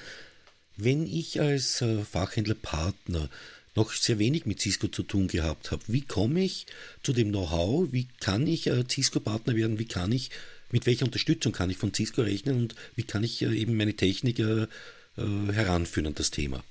[0.75, 3.29] wenn ich als äh, Fachhändlerpartner
[3.75, 6.65] noch sehr wenig mit Cisco zu tun gehabt habe, wie komme ich
[7.03, 7.91] zu dem Know-how?
[7.91, 9.79] Wie kann ich äh, Cisco-Partner werden?
[9.79, 10.31] Wie kann ich,
[10.71, 13.93] mit welcher Unterstützung kann ich von Cisco rechnen und wie kann ich äh, eben meine
[13.93, 14.39] Technik
[15.17, 16.61] heranführen an das Thema?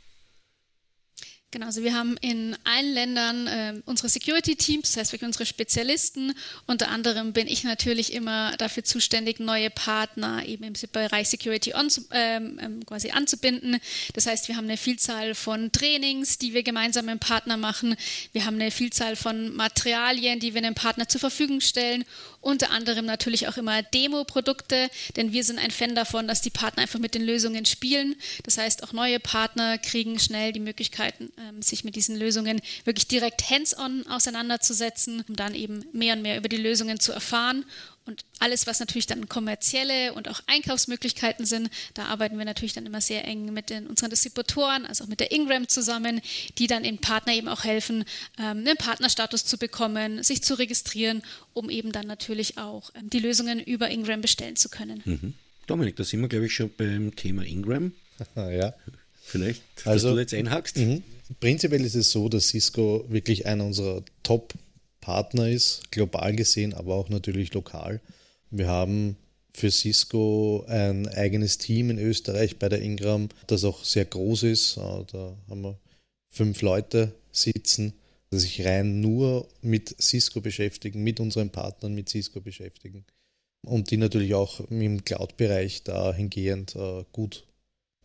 [1.54, 6.34] Genau, also wir haben in allen Ländern äh, unsere Security-Teams, das heißt wirklich unsere Spezialisten.
[6.66, 11.86] Unter anderem bin ich natürlich immer dafür zuständig, neue Partner eben im Bereich Security on,
[12.10, 13.78] ähm, ähm, quasi anzubinden.
[14.14, 17.94] Das heißt, wir haben eine Vielzahl von Trainings, die wir gemeinsam mit dem Partner machen.
[18.32, 22.04] Wir haben eine Vielzahl von Materialien, die wir einem Partner zur Verfügung stellen
[22.44, 26.82] unter anderem natürlich auch immer Demo-Produkte, denn wir sind ein Fan davon, dass die Partner
[26.82, 28.16] einfach mit den Lösungen spielen.
[28.44, 33.08] Das heißt, auch neue Partner kriegen schnell die Möglichkeiten, ähm, sich mit diesen Lösungen wirklich
[33.08, 37.64] direkt hands-on auseinanderzusetzen, um dann eben mehr und mehr über die Lösungen zu erfahren
[38.06, 42.84] und alles, was natürlich dann kommerzielle und auch Einkaufsmöglichkeiten sind, da arbeiten wir natürlich dann
[42.84, 46.20] immer sehr eng mit den, unseren Distributoren, also auch mit der Ingram zusammen,
[46.58, 48.04] die dann den Partner eben auch helfen,
[48.38, 51.22] ähm, einen Partnerstatus zu bekommen, sich zu registrieren,
[51.54, 55.02] um eben dann natürlich auch ähm, die Lösungen über Ingram bestellen zu können.
[55.04, 55.34] Mhm.
[55.66, 57.92] Dominik, da sind wir, glaube ich, schon beim Thema Ingram.
[58.36, 58.74] ja.
[59.22, 60.76] Vielleicht, dass also, du jetzt einhackst.
[60.76, 61.02] Mhm.
[61.40, 64.52] Prinzipiell ist es so, dass Cisco wirklich einer unserer Top-
[65.04, 68.00] Partner ist, global gesehen, aber auch natürlich lokal.
[68.50, 69.16] Wir haben
[69.52, 74.78] für Cisco ein eigenes Team in Österreich bei der Ingram, das auch sehr groß ist.
[74.78, 75.78] Da haben wir
[76.30, 77.92] fünf Leute sitzen,
[78.32, 83.04] die sich rein nur mit Cisco beschäftigen, mit unseren Partnern mit Cisco beschäftigen
[83.66, 87.46] und die natürlich auch im Cloud-Bereich dahingehend äh, gut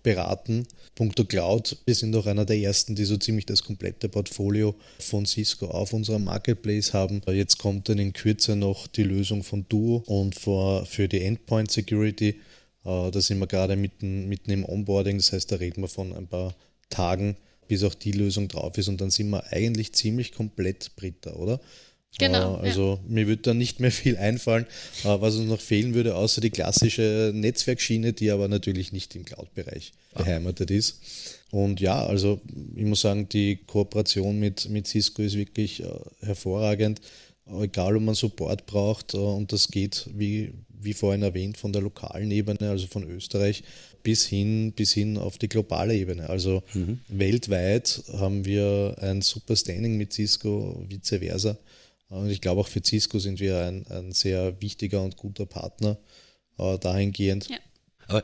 [0.03, 0.65] beraten.
[0.95, 5.25] Punkto Cloud, wir sind auch einer der ersten, die so ziemlich das komplette Portfolio von
[5.25, 7.21] Cisco auf unserem Marketplace haben.
[7.27, 11.71] Jetzt kommt dann in Kürze noch die Lösung von Duo und für, für die Endpoint
[11.71, 12.39] Security.
[12.85, 16.13] Äh, da sind wir gerade mitten, mitten im Onboarding, das heißt, da reden wir von
[16.15, 16.55] ein paar
[16.89, 21.33] Tagen, bis auch die Lösung drauf ist und dann sind wir eigentlich ziemlich komplett Britta,
[21.33, 21.59] oder?
[22.17, 22.57] Genau.
[22.57, 23.09] Äh, also ja.
[23.09, 24.65] mir würde da nicht mehr viel einfallen,
[25.03, 29.25] äh, was uns noch fehlen würde, außer die klassische Netzwerkschiene, die aber natürlich nicht im
[29.25, 30.23] Cloud-Bereich ah.
[30.23, 30.99] beheimatet ist.
[31.51, 32.39] Und ja, also
[32.75, 35.87] ich muss sagen, die Kooperation mit, mit Cisco ist wirklich äh,
[36.21, 37.01] hervorragend.
[37.61, 42.29] Egal, ob man Support braucht, und das geht, wie, wie vorhin erwähnt, von der lokalen
[42.29, 43.63] Ebene, also von Österreich,
[44.03, 46.29] bis hin, bis hin auf die globale Ebene.
[46.29, 46.99] Also mhm.
[47.07, 51.57] weltweit haben wir ein super Standing mit Cisco, vice versa.
[52.09, 55.97] Und ich glaube, auch für Cisco sind wir ein, ein sehr wichtiger und guter Partner
[56.57, 57.49] äh, dahingehend.
[57.49, 57.57] Ja.
[58.07, 58.23] Aber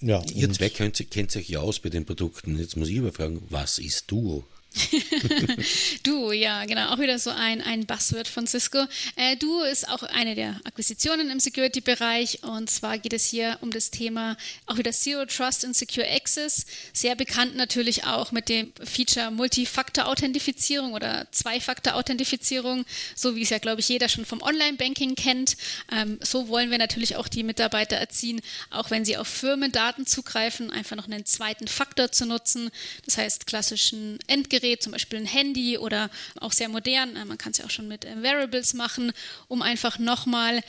[0.00, 2.58] ja, ihr zwei kennt, kennt euch ja aus bei den Produkten.
[2.58, 4.44] Jetzt muss ich aber fragen, was ist Duo?
[6.02, 6.92] Duo, ja, genau.
[6.92, 8.86] Auch wieder so ein, ein Buzzword von Cisco.
[9.16, 12.42] Äh, Duo ist auch eine der Akquisitionen im Security-Bereich.
[12.42, 16.64] Und zwar geht es hier um das Thema auch wieder Zero Trust and Secure Access.
[16.92, 23.80] Sehr bekannt natürlich auch mit dem Feature Multifaktor-Authentifizierung oder Zwei-Faktor-Authentifizierung, so wie es ja, glaube
[23.80, 25.56] ich, jeder schon vom Online-Banking kennt.
[25.92, 30.70] Ähm, so wollen wir natürlich auch die Mitarbeiter erziehen, auch wenn sie auf Firmendaten zugreifen,
[30.70, 32.70] einfach noch einen zweiten Faktor zu nutzen.
[33.04, 37.38] Das heißt, klassischen Endgerät Gerät, zum Beispiel ein Handy oder auch sehr modern, äh, man
[37.38, 39.12] kann es ja auch schon mit äh, Wearables machen,
[39.48, 40.62] um einfach nochmal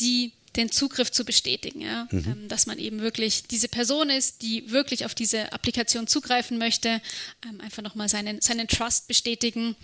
[0.00, 2.06] die den Zugriff zu bestätigen, ja?
[2.12, 2.24] Mhm.
[2.26, 7.00] Ähm, dass man eben wirklich diese Person ist, die wirklich auf diese Applikation zugreifen möchte,
[7.48, 9.74] ähm, einfach nochmal seinen, seinen Trust bestätigen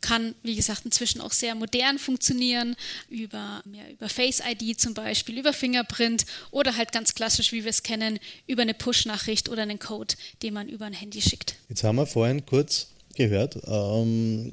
[0.00, 2.76] kann, wie gesagt, inzwischen auch sehr modern funktionieren,
[3.08, 7.70] über, ja, über Face ID zum Beispiel, über Fingerprint oder halt ganz klassisch, wie wir
[7.70, 11.56] es kennen, über eine Push-Nachricht oder einen Code, den man über ein Handy schickt.
[11.68, 14.52] Jetzt haben wir vorhin kurz gehört, ähm,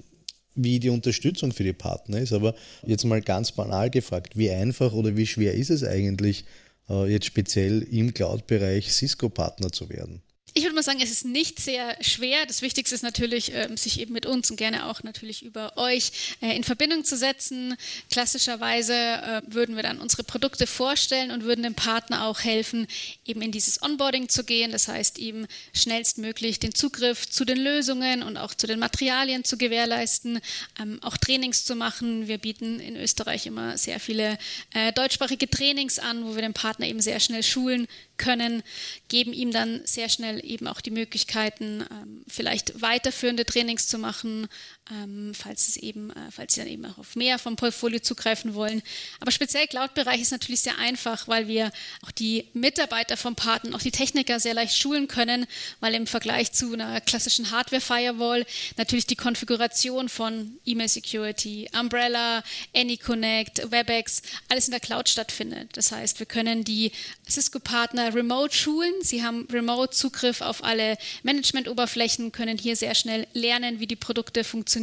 [0.55, 2.33] wie die Unterstützung für die Partner ist.
[2.33, 6.45] Aber jetzt mal ganz banal gefragt, wie einfach oder wie schwer ist es eigentlich,
[6.89, 10.21] äh, jetzt speziell im Cloud-Bereich Cisco-Partner zu werden?
[10.53, 12.45] Ich würde mal sagen, es ist nicht sehr schwer.
[12.45, 16.11] Das Wichtigste ist natürlich, ähm, sich eben mit uns und gerne auch natürlich über euch
[16.41, 17.75] äh, in Verbindung zu setzen.
[18.09, 22.87] Klassischerweise äh, würden wir dann unsere Produkte vorstellen und würden dem Partner auch helfen,
[23.25, 24.71] eben in dieses Onboarding zu gehen.
[24.71, 29.57] Das heißt, ihm schnellstmöglich den Zugriff zu den Lösungen und auch zu den Materialien zu
[29.57, 30.39] gewährleisten,
[30.81, 32.27] ähm, auch Trainings zu machen.
[32.27, 34.37] Wir bieten in Österreich immer sehr viele
[34.73, 37.87] äh, deutschsprachige Trainings an, wo wir den Partner eben sehr schnell schulen
[38.19, 38.61] können,
[39.07, 44.47] geben ihm dann sehr schnell eben auch die Möglichkeiten, ähm, vielleicht weiterführende Trainings zu machen,
[44.91, 48.53] ähm, falls es eben, äh, falls sie dann eben auch auf mehr vom Portfolio zugreifen
[48.53, 48.81] wollen.
[49.19, 51.71] Aber speziell Cloud-Bereich ist natürlich sehr einfach, weil wir
[52.05, 55.45] auch die Mitarbeiter vom Partner, auch die Techniker sehr leicht schulen können,
[55.79, 58.45] weil im Vergleich zu einer klassischen Hardware-Firewall
[58.77, 62.43] natürlich die Konfiguration von E-Mail-Security, Umbrella,
[62.75, 65.69] AnyConnect, WebEx, alles in der Cloud stattfindet.
[65.73, 66.91] Das heißt, wir können die
[67.29, 68.93] Cisco-Partner remote schulen.
[69.01, 74.43] Sie haben remote Zugriff auf alle Management-Oberflächen, können hier sehr schnell lernen, wie die Produkte
[74.43, 74.78] funktionieren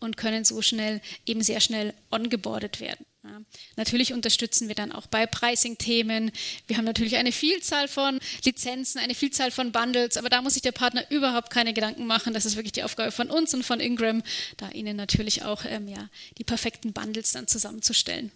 [0.00, 3.06] und können so schnell eben sehr schnell ongeboardet werden.
[3.24, 3.40] Ja.
[3.76, 6.30] Natürlich unterstützen wir dann auch bei Pricing-Themen.
[6.66, 10.62] Wir haben natürlich eine Vielzahl von Lizenzen, eine Vielzahl von Bundles, aber da muss sich
[10.62, 12.34] der Partner überhaupt keine Gedanken machen.
[12.34, 14.22] Das ist wirklich die Aufgabe von uns und von Ingram,
[14.58, 18.30] da ihnen natürlich auch ähm, ja, die perfekten Bundles dann zusammenzustellen.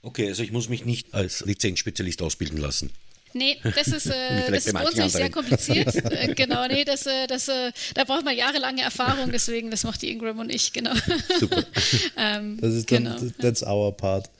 [0.00, 2.92] Okay, also ich muss mich nicht als Lizenzspezialist ausbilden lassen.
[3.36, 5.94] Nee, das ist, äh, das ist grundsätzlich sehr kompliziert.
[6.12, 10.02] äh, genau, nee, das, äh, das, äh, da braucht man jahrelange Erfahrung, deswegen, das macht
[10.02, 10.94] die Ingram und ich, genau.
[11.40, 11.64] Super.
[12.16, 13.16] ähm, das ist dann, genau.
[13.40, 14.30] that's our part.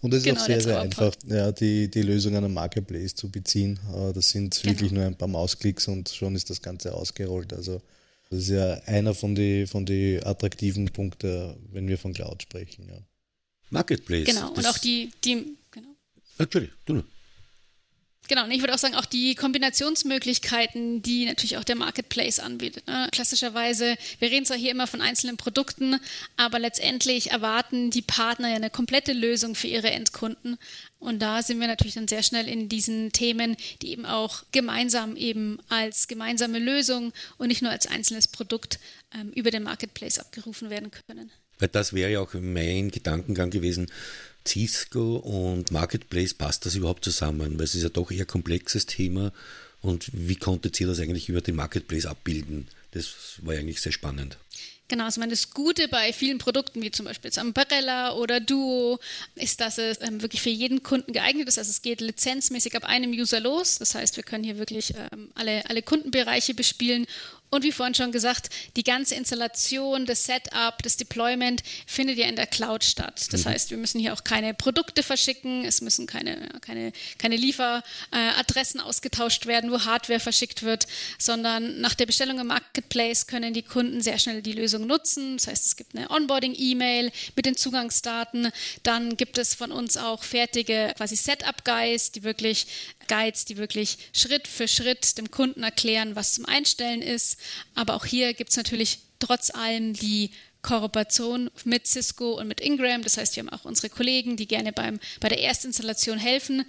[0.00, 3.14] Und es ist genau, auch sehr, sehr einfach, ja, die, die Lösung an einem Marketplace
[3.14, 3.78] zu beziehen.
[3.94, 4.72] Äh, das sind genau.
[4.72, 7.52] wirklich nur ein paar Mausklicks und schon ist das Ganze ausgerollt.
[7.52, 7.82] Also
[8.30, 12.86] das ist ja einer von den von die attraktiven Punkten, wenn wir von Cloud sprechen.
[12.88, 12.98] Ja.
[13.70, 14.26] Marketplace.
[14.26, 15.88] Genau, und auch die, die genau.
[16.38, 17.04] Natürlich, du nur.
[18.28, 22.86] Genau, und ich würde auch sagen, auch die Kombinationsmöglichkeiten, die natürlich auch der Marketplace anbietet.
[22.86, 23.08] Ne?
[23.10, 25.98] Klassischerweise, wir reden zwar hier immer von einzelnen Produkten,
[26.36, 30.58] aber letztendlich erwarten die Partner ja eine komplette Lösung für ihre Endkunden.
[30.98, 35.16] Und da sind wir natürlich dann sehr schnell in diesen Themen, die eben auch gemeinsam
[35.16, 38.78] eben als gemeinsame Lösung und nicht nur als einzelnes Produkt
[39.14, 41.30] ähm, über den Marketplace abgerufen werden können.
[41.58, 43.90] Weil das wäre ja auch mein Gedankengang gewesen,
[44.46, 47.58] Cisco und Marketplace, passt das überhaupt zusammen?
[47.58, 49.32] Weil es ist ja doch eher komplexes Thema.
[49.80, 52.68] Und wie konntet ihr das eigentlich über den Marketplace abbilden?
[52.92, 54.38] Das war ja eigentlich sehr spannend.
[54.88, 58.98] Genau, also meine, das Gute bei vielen Produkten, wie zum Beispiel jetzt Umbrella oder Duo,
[59.34, 61.58] ist, dass es ähm, wirklich für jeden Kunden geeignet ist.
[61.58, 63.78] Also es geht lizenzmäßig ab einem User los.
[63.78, 67.06] Das heißt, wir können hier wirklich ähm, alle, alle Kundenbereiche bespielen
[67.50, 72.36] und wie vorhin schon gesagt, die ganze Installation, das Setup, das Deployment findet ja in
[72.36, 73.26] der Cloud statt.
[73.30, 73.50] Das mhm.
[73.50, 79.46] heißt, wir müssen hier auch keine Produkte verschicken, es müssen keine, keine, keine Lieferadressen ausgetauscht
[79.46, 80.86] werden, wo Hardware verschickt wird,
[81.18, 85.36] sondern nach der Bestellung im Marketplace können die Kunden sehr schnell die Lösung nutzen.
[85.38, 88.50] Das heißt, es gibt eine Onboarding-E-Mail mit den Zugangsdaten.
[88.82, 92.66] Dann gibt es von uns auch fertige quasi Setup-Guides, die wirklich
[93.08, 97.37] Guides, die wirklich Schritt für Schritt dem Kunden erklären, was zum Einstellen ist.
[97.74, 100.30] Aber auch hier gibt es natürlich trotz allem die
[100.62, 103.02] Kooperation mit Cisco und mit Ingram.
[103.02, 106.64] Das heißt, wir haben auch unsere Kollegen, die gerne beim, bei der Erstinstallation helfen.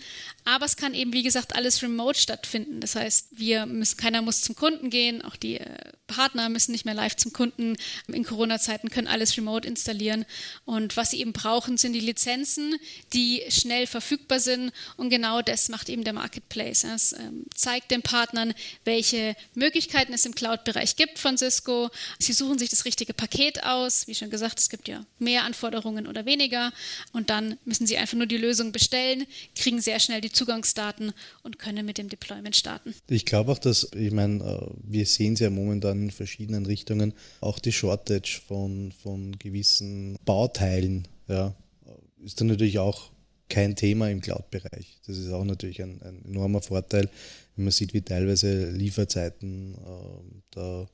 [0.50, 2.80] Aber es kann eben, wie gesagt, alles remote stattfinden.
[2.80, 5.76] Das heißt, wir müssen, keiner muss zum Kunden gehen, auch die äh,
[6.08, 7.78] Partner müssen nicht mehr live zum Kunden.
[8.08, 10.26] In Corona-Zeiten können alles remote installieren.
[10.66, 12.76] Und was sie eben brauchen, sind die Lizenzen,
[13.14, 14.74] die schnell verfügbar sind.
[14.98, 16.84] Und genau das macht eben der Marketplace.
[16.84, 21.92] Es ähm, zeigt den Partnern, welche Möglichkeiten es im Cloud-Bereich gibt von Cisco.
[22.18, 24.08] Sie suchen sich das richtige Paket aus.
[24.08, 26.74] Wie schon gesagt, es gibt ja mehr Anforderungen oder weniger.
[27.14, 31.12] Und dann müssen sie einfach nur die Lösung bestellen, kriegen sehr schnell die Zugangsdaten
[31.44, 32.96] und können mit dem Deployment starten.
[33.10, 37.14] Ich glaube auch, dass, ich meine, äh, wir sehen es ja momentan in verschiedenen Richtungen,
[37.42, 41.54] auch die Shortage von, von gewissen Bauteilen, ja,
[42.24, 43.12] ist dann natürlich auch
[43.50, 45.00] kein Thema im Cloud-Bereich.
[45.06, 47.10] Das ist auch natürlich ein, ein, enormer Vorteil,
[47.56, 50.88] wenn man sieht, wie teilweise Lieferzeiten äh, da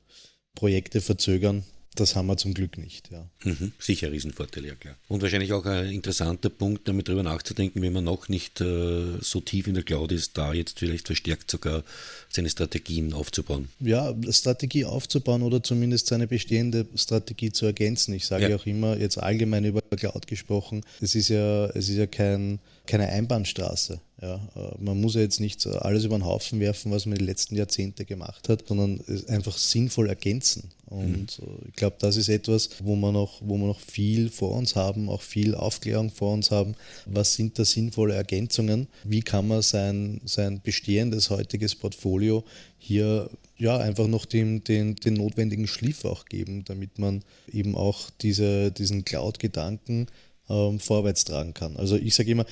[0.56, 1.64] Projekte verzögern
[1.96, 3.28] das haben wir zum Glück nicht, ja.
[3.44, 4.96] Mhm, sicher Riesenvorteil, ja klar.
[5.08, 9.42] Und wahrscheinlich auch ein interessanter Punkt, damit drüber nachzudenken, wenn man noch nicht äh, so
[9.42, 11.84] tief in der Cloud ist, da jetzt vielleicht verstärkt sogar
[12.30, 13.70] seine Strategien aufzubauen.
[13.80, 18.14] Ja, Strategie aufzubauen oder zumindest seine bestehende Strategie zu ergänzen.
[18.14, 18.56] Ich sage ja.
[18.56, 23.08] auch immer, jetzt allgemein über Cloud gesprochen, es ist ja, es ist ja kein, keine
[23.08, 24.00] Einbahnstraße.
[24.22, 27.26] Ja, äh, man muss ja jetzt nicht alles über den Haufen werfen, was man die
[27.26, 30.72] letzten Jahrzehnte gemacht hat, sondern einfach sinnvoll ergänzen.
[30.86, 31.46] Und mhm.
[31.46, 34.76] Äh, ich glaube, das ist etwas, wo wir, noch, wo wir noch viel vor uns
[34.76, 36.76] haben, auch viel Aufklärung vor uns haben.
[37.06, 38.88] Was sind da sinnvolle Ergänzungen?
[39.04, 42.44] Wie kann man sein, sein bestehendes heutiges Portfolio
[42.78, 48.10] hier ja, einfach noch den, den, den notwendigen Schliff auch geben, damit man eben auch
[48.22, 50.08] diese, diesen Cloud-Gedanken
[50.50, 51.78] ähm, vorwärts tragen kann.
[51.78, 52.46] Also ich sage immer,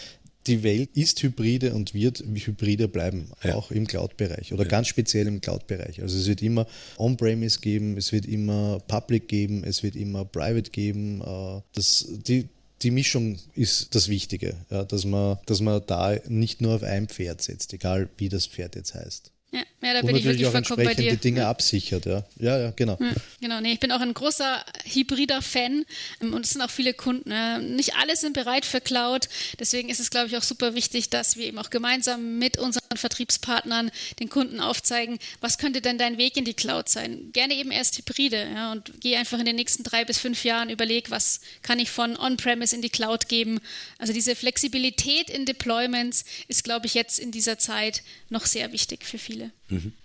[0.47, 3.55] die Welt ist hybride und wird hybride bleiben, ja.
[3.55, 4.69] auch im Cloud-Bereich oder ja.
[4.69, 6.01] ganz speziell im Cloud-Bereich.
[6.01, 10.71] Also es wird immer On-Premise geben, es wird immer Public geben, es wird immer Private
[10.71, 11.21] geben.
[11.21, 12.49] Äh, das, die,
[12.81, 17.07] die Mischung ist das Wichtige, ja, dass, man, dass man da nicht nur auf ein
[17.07, 19.31] Pferd setzt, egal wie das Pferd jetzt heißt.
[19.53, 21.11] Ja, Ja, da bin ich wirklich auch vollkommen bei dir.
[21.11, 21.49] die Dinge Ja.
[21.49, 22.25] absichert, ja.
[22.39, 22.97] Ja, ja, genau.
[22.99, 25.85] Ja, Genau, nee, ich bin auch ein großer hybrider Fan
[26.21, 27.29] ähm, und es sind auch viele Kunden.
[27.29, 31.11] äh, Nicht alle sind bereit für Cloud, deswegen ist es, glaube ich, auch super wichtig,
[31.11, 36.17] dass wir eben auch gemeinsam mit unseren Vertriebspartnern den Kunden aufzeigen, was könnte denn dein
[36.17, 37.29] Weg in die Cloud sein?
[37.31, 40.69] Gerne eben erst Hybride ja, und geh einfach in den nächsten drei bis fünf Jahren,
[40.71, 43.59] überleg, was kann ich von On-Premise in die Cloud geben.
[43.99, 49.05] Also diese Flexibilität in Deployments ist, glaube ich, jetzt in dieser Zeit noch sehr wichtig
[49.05, 49.42] für viele.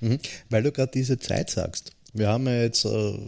[0.00, 0.18] Mhm.
[0.50, 1.92] Weil du gerade diese Zeit sagst.
[2.12, 3.18] Wir haben ja jetzt äh,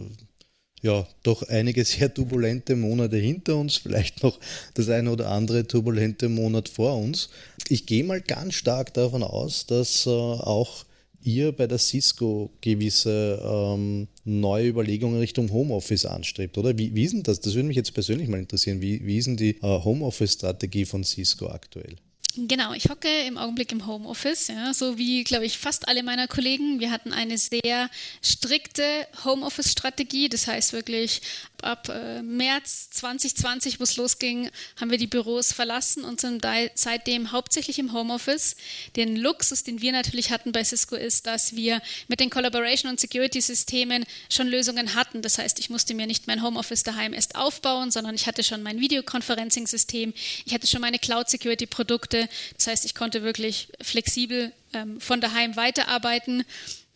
[0.81, 4.39] ja doch einige sehr turbulente Monate hinter uns, vielleicht noch
[4.73, 7.29] das eine oder andere turbulente Monat vor uns.
[7.69, 10.85] Ich gehe mal ganz stark davon aus, dass äh, auch
[11.23, 16.77] ihr bei der Cisco gewisse ähm, neue Überlegungen Richtung Homeoffice anstrebt, oder?
[16.77, 17.39] Wie, wie ist denn das?
[17.39, 18.81] Das würde mich jetzt persönlich mal interessieren.
[18.81, 21.95] Wie, wie ist denn die äh, Homeoffice-Strategie von Cisco aktuell?
[22.35, 26.27] Genau, ich hocke im Augenblick im Homeoffice, ja, so wie, glaube ich, fast alle meiner
[26.27, 26.79] Kollegen.
[26.79, 27.89] Wir hatten eine sehr
[28.21, 31.21] strikte Homeoffice-Strategie, das heißt wirklich
[31.63, 36.53] ab äh, März 2020, wo es losging, haben wir die Büros verlassen und sind da
[36.75, 38.55] seitdem hauptsächlich im Homeoffice.
[38.95, 42.99] Den Luxus, den wir natürlich hatten bei Cisco, ist, dass wir mit den Collaboration- und
[42.99, 45.21] Security-Systemen schon Lösungen hatten.
[45.21, 48.63] Das heißt, ich musste mir nicht mein Homeoffice daheim erst aufbauen, sondern ich hatte schon
[48.63, 50.13] mein Videoconferencing-System,
[50.45, 52.27] ich hatte schon meine Cloud-Security-Produkte.
[52.57, 56.45] Das heißt, ich konnte wirklich flexibel ähm, von daheim weiterarbeiten.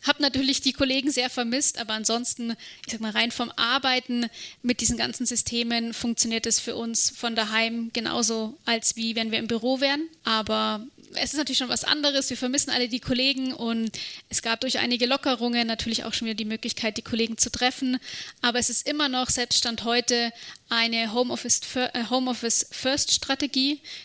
[0.06, 2.52] Hab natürlich die Kollegen sehr vermisst, aber ansonsten,
[2.86, 4.26] ich sag mal, rein vom Arbeiten
[4.62, 9.38] mit diesen ganzen Systemen funktioniert es für uns von daheim genauso, als wie wenn wir
[9.38, 10.08] im Büro wären.
[10.24, 12.30] Aber es ist natürlich schon was anderes.
[12.30, 13.90] Wir vermissen alle die Kollegen und
[14.28, 17.98] es gab durch einige Lockerungen natürlich auch schon wieder die Möglichkeit, die Kollegen zu treffen.
[18.42, 20.32] Aber es ist immer noch, selbst Stand heute,
[20.68, 22.02] eine Homeoffice, äh.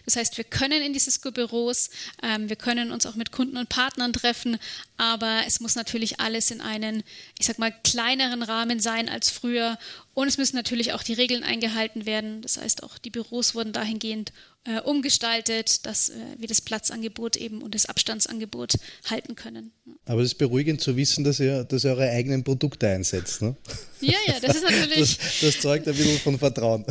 [0.06, 1.90] Das heißt, wir können in die Cisco-Büros,
[2.22, 4.60] ähm, wir können uns auch mit Kunden und Partnern treffen,
[4.98, 7.04] aber es muss natürlich alles in einen,
[7.40, 9.80] ich sag mal, kleineren Rahmen sein als früher.
[10.14, 12.42] Und es müssen natürlich auch die Regeln eingehalten werden.
[12.42, 14.34] Das heißt, auch die Büros wurden dahingehend
[14.66, 18.74] äh, umgestaltet, dass äh, wir das Platzangebot eben und das Abstandsangebot
[19.10, 19.72] halten können.
[20.06, 23.42] Aber es ist beruhigend zu wissen, dass ihr, dass ihr eure eigenen Produkte einsetzt.
[23.42, 23.56] Ne?
[24.02, 25.18] Ja, ja, das ist natürlich.
[25.22, 26.86] Das, das zeugt ein bisschen von Vertrauen.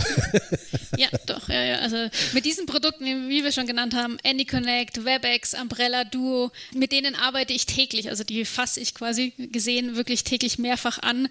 [0.96, 1.76] Ja, doch, ja, ja.
[1.76, 1.96] Also
[2.32, 7.52] mit diesen Produkten, wie wir schon genannt haben, AnyConnect, WebEx, Umbrella, Duo, mit denen arbeite
[7.52, 8.08] ich täglich.
[8.10, 11.28] Also die fasse ich quasi gesehen wirklich täglich mehrfach an.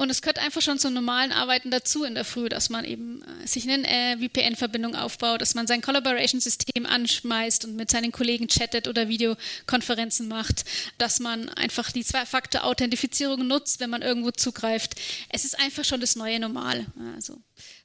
[0.00, 3.20] Und es gehört einfach schon zum normalen Arbeiten dazu in der Früh, dass man eben
[3.20, 8.48] äh, sich eine äh, VPN-Verbindung aufbaut, dass man sein Collaboration-System anschmeißt und mit seinen Kollegen
[8.48, 10.64] chattet oder Videokonferenzen macht,
[10.96, 14.94] dass man einfach die Zwei-Faktor-Authentifizierung nutzt, wenn man irgendwo zugreift.
[15.28, 16.86] Es ist einfach schon das neue Normal.
[17.14, 17.36] Also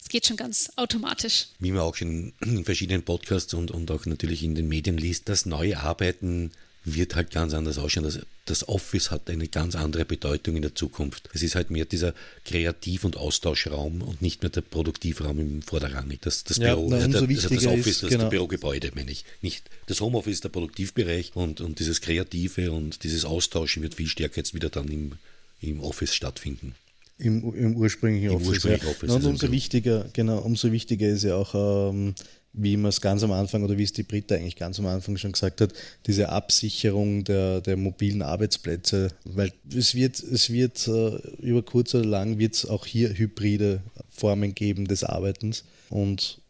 [0.01, 1.47] es geht schon ganz automatisch.
[1.59, 5.27] Wie man auch schon in verschiedenen Podcasts und, und auch natürlich in den Medien liest,
[5.27, 6.53] das neue Arbeiten
[6.85, 8.03] wird halt ganz anders ausschauen.
[8.03, 11.29] Das, das Office hat eine ganz andere Bedeutung in der Zukunft.
[11.33, 12.13] Es ist halt mehr dieser
[12.45, 16.13] Kreativ- und Austauschraum und nicht mehr der Produktivraum im Vorderrang.
[16.21, 18.23] Das, das Ja, Büro, na, also der, also das Office, ist, das, genau.
[18.23, 19.25] das Bürogebäude, meine ich.
[19.41, 24.07] Nicht das Homeoffice ist der Produktivbereich und, und dieses Kreative und dieses Austauschen wird viel
[24.07, 25.13] stärker jetzt wieder dann im,
[25.61, 26.75] im Office stattfinden.
[27.17, 28.47] Im, im ursprünglichen Im Office.
[28.47, 28.91] ursprünglichen ja.
[28.91, 32.13] Office, und also im umso wichtiger, genau, umso wichtiger ist ja auch, ähm,
[32.57, 35.17] wie man es ganz am Anfang oder wie es die Britta eigentlich ganz am Anfang
[35.17, 35.73] schon gesagt hat,
[36.05, 42.05] diese Absicherung der, der mobilen Arbeitsplätze, weil es wird, es wird äh, über kurz oder
[42.05, 45.65] lang wird es auch hier hybride Formen geben des Arbeitens.
[45.89, 46.41] Und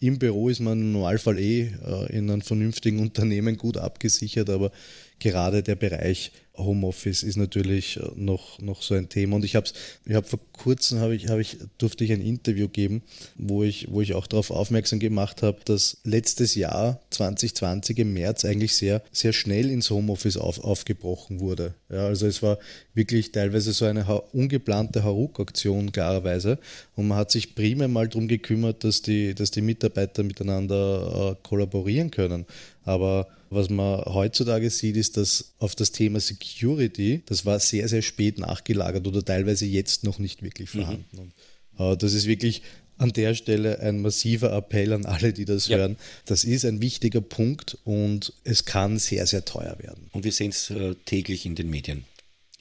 [0.00, 4.72] im Büro ist man im Normalfall eh äh, in einem vernünftigen Unternehmen gut abgesichert, aber
[5.18, 9.36] gerade der Bereich Homeoffice ist natürlich äh, noch, noch so ein Thema.
[9.36, 9.66] Und ich habe
[10.04, 13.02] ich hab vor kurzem habe ich, habe ich, durfte ich ein Interview geben,
[13.36, 18.44] wo ich, wo ich auch darauf aufmerksam gemacht habe, dass letztes Jahr 2020 im März
[18.44, 21.74] eigentlich sehr, sehr schnell ins Homeoffice auf, aufgebrochen wurde.
[21.88, 22.58] Ja, also es war
[22.94, 26.58] wirklich teilweise so eine ungeplante Haruk-Aktion klarerweise.
[26.96, 31.48] Und man hat sich primär mal darum gekümmert, dass die, dass die Mitarbeiter miteinander äh,
[31.48, 32.46] kollaborieren können.
[32.84, 38.02] Aber was man heutzutage sieht, ist, dass auf das Thema Security, das war sehr, sehr
[38.02, 41.18] spät nachgelagert oder teilweise jetzt noch nicht wirklich vorhanden.
[41.18, 41.32] Und,
[41.78, 42.62] äh, das ist wirklich
[42.98, 45.78] an der Stelle ein massiver Appell an alle, die das Ja.
[45.78, 45.96] hören.
[46.26, 50.08] Das ist ein wichtiger Punkt und es kann sehr, sehr teuer werden.
[50.12, 52.04] Und wir sehen es äh, täglich in den Medien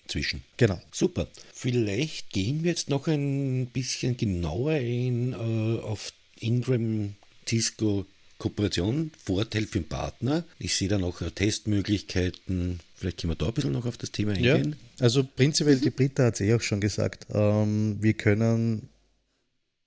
[0.03, 0.43] inzwischen.
[0.57, 0.81] Genau.
[0.91, 1.27] Super.
[1.53, 5.35] Vielleicht gehen wir jetzt noch ein bisschen genauer in, äh,
[5.81, 7.15] auf Ingram
[7.47, 8.05] Cisco
[8.39, 10.43] Kooperation, Vorteil für den Partner.
[10.57, 12.79] Ich sehe da noch äh, Testmöglichkeiten.
[12.95, 14.75] Vielleicht können wir da ein bisschen noch auf das Thema Ja, eingehen.
[14.99, 18.89] also prinzipiell, die Britta hat es eh auch schon gesagt, ähm, wir können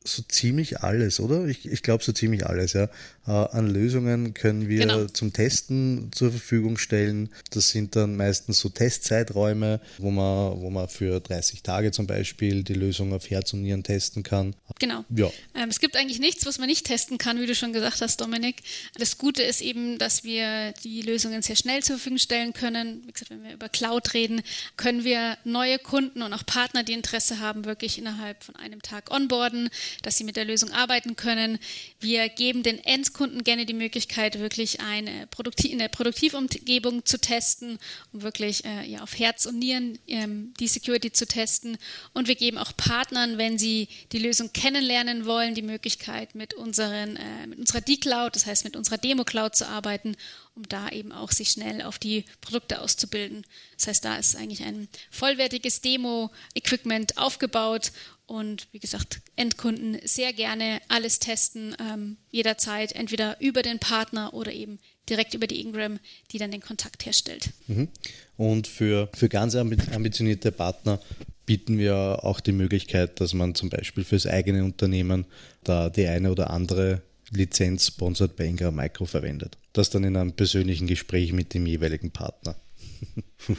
[0.05, 1.47] so ziemlich alles, oder?
[1.47, 2.89] Ich, ich glaube so ziemlich alles, ja.
[3.27, 5.05] Äh, an Lösungen können wir genau.
[5.07, 7.29] zum Testen zur Verfügung stellen.
[7.51, 12.65] Das sind dann meistens so Testzeiträume, wo man, wo man für 30 Tage zum Beispiel
[12.65, 14.57] die Lösung auf Herz und Nieren testen kann.
[14.81, 15.05] Genau.
[15.15, 15.31] Ja.
[15.55, 18.21] Ähm, es gibt eigentlich nichts, was man nicht testen kann, wie du schon gesagt hast,
[18.21, 18.63] Dominik.
[18.99, 23.03] Das Gute ist eben, dass wir die Lösungen sehr schnell zur Verfügung stellen können.
[23.07, 24.43] Wie gesagt, wenn wir über Cloud reden,
[24.77, 29.13] können wir neue Kunden und auch Partner, die Interesse haben, wirklich innerhalb von einem Tag
[29.13, 29.69] onboarden,
[30.03, 31.59] dass sie mit der Lösung arbeiten können.
[32.01, 32.79] Wir geben den
[33.13, 37.79] End Kunden gerne die Möglichkeit, wirklich eine Produktiv in der Produktivumgebung zu testen,
[38.13, 41.77] um wirklich äh, ja, auf Herz und Nieren ähm, die Security zu testen.
[42.15, 47.17] Und wir geben auch Partnern, wenn sie die Lösung kennenlernen wollen, die Möglichkeit, mit, unseren,
[47.17, 50.17] äh, mit unserer D-Cloud, das heißt mit unserer Demo-Cloud zu arbeiten,
[50.55, 53.45] um da eben auch sich schnell auf die Produkte auszubilden.
[53.77, 57.93] Das heißt, da ist eigentlich ein vollwertiges Demo-Equipment aufgebaut
[58.27, 64.53] und wie gesagt, Endkunden sehr gerne alles testen, ähm, jederzeit, entweder über den Partner oder
[64.53, 65.99] eben direkt über die Ingram,
[66.31, 67.51] die dann den Kontakt herstellt.
[67.67, 67.89] Mhm.
[68.37, 71.01] Und für, für ganz ambitionierte Partner
[71.47, 75.27] bieten wir auch die Möglichkeit, dass man zum Beispiel fürs eigene Unternehmen
[75.65, 79.59] da die eine oder andere Lizenz sponsored bei Ingram Micro verwendet.
[79.73, 82.57] Das dann in einem persönlichen Gespräch mit dem jeweiligen Partner.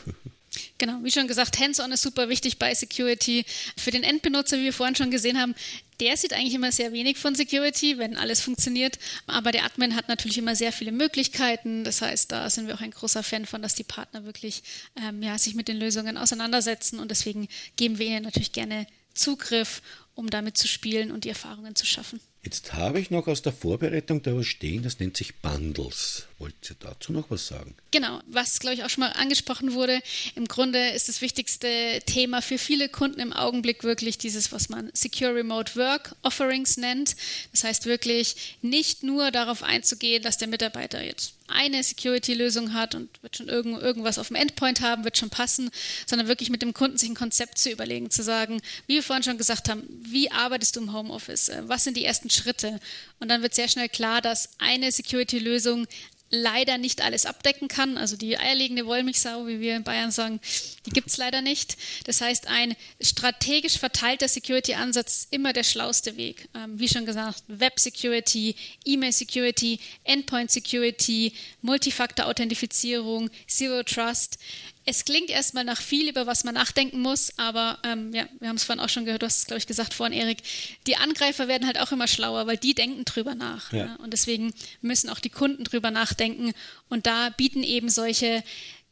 [0.77, 3.45] Genau, wie schon gesagt, Hands-on ist super wichtig bei Security.
[3.77, 5.55] Für den Endbenutzer, wie wir vorhin schon gesehen haben,
[5.99, 8.99] der sieht eigentlich immer sehr wenig von Security, wenn alles funktioniert.
[9.25, 11.83] Aber der Admin hat natürlich immer sehr viele Möglichkeiten.
[11.83, 14.63] Das heißt, da sind wir auch ein großer Fan von, dass die Partner wirklich
[15.01, 16.99] ähm, ja, sich mit den Lösungen auseinandersetzen.
[16.99, 19.81] Und deswegen geben wir ihnen natürlich gerne Zugriff,
[20.15, 22.19] um damit zu spielen und die Erfahrungen zu schaffen.
[22.43, 26.27] Jetzt habe ich noch aus der Vorbereitung da was stehen, das nennt sich Bundles.
[26.39, 27.73] Wollt ihr dazu noch was sagen?
[27.91, 30.01] Genau, was glaube ich auch schon mal angesprochen wurde.
[30.35, 34.91] Im Grunde ist das wichtigste Thema für viele Kunden im Augenblick wirklich dieses, was man
[34.93, 37.15] Secure Remote Work Offerings nennt.
[37.51, 43.09] Das heißt wirklich nicht nur darauf einzugehen, dass der Mitarbeiter jetzt eine Security-Lösung hat und
[43.21, 45.69] wird schon irgend, irgendwas auf dem Endpoint haben, wird schon passen,
[46.05, 49.23] sondern wirklich mit dem Kunden sich ein Konzept zu überlegen, zu sagen, wie wir vorhin
[49.23, 51.51] schon gesagt haben, wie arbeitest du im Homeoffice?
[51.67, 52.79] Was sind die ersten Schritte?
[53.19, 55.87] Und dann wird sehr schnell klar, dass eine Security-Lösung
[56.33, 57.95] leider nicht alles abdecken kann.
[57.95, 60.39] Also die eierlegende Wollmilchsau, wie wir in Bayern sagen,
[60.85, 61.77] die gibt es leider nicht.
[62.05, 66.49] Das heißt, ein strategisch verteilter Security-Ansatz ist immer der schlauste Weg.
[66.55, 74.39] Ähm, wie schon gesagt, Web-Security, E-Mail-Security, Endpoint-Security, Multifaktor-Authentifizierung, Zero Trust
[74.85, 78.57] es klingt erstmal nach viel, über was man nachdenken muss, aber ähm, ja, wir haben
[78.57, 80.39] es vorhin auch schon gehört, du hast es, glaube ich, gesagt vorhin, Erik,
[80.87, 83.71] die Angreifer werden halt auch immer schlauer, weil die denken drüber nach.
[83.71, 83.85] Ja.
[83.85, 83.95] Ja?
[83.97, 86.53] Und deswegen müssen auch die Kunden drüber nachdenken.
[86.89, 88.43] Und da bieten eben solche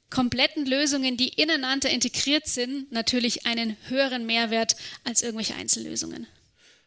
[0.09, 6.27] kompletten Lösungen, die ineinander integriert sind, natürlich einen höheren Mehrwert als irgendwelche Einzellösungen.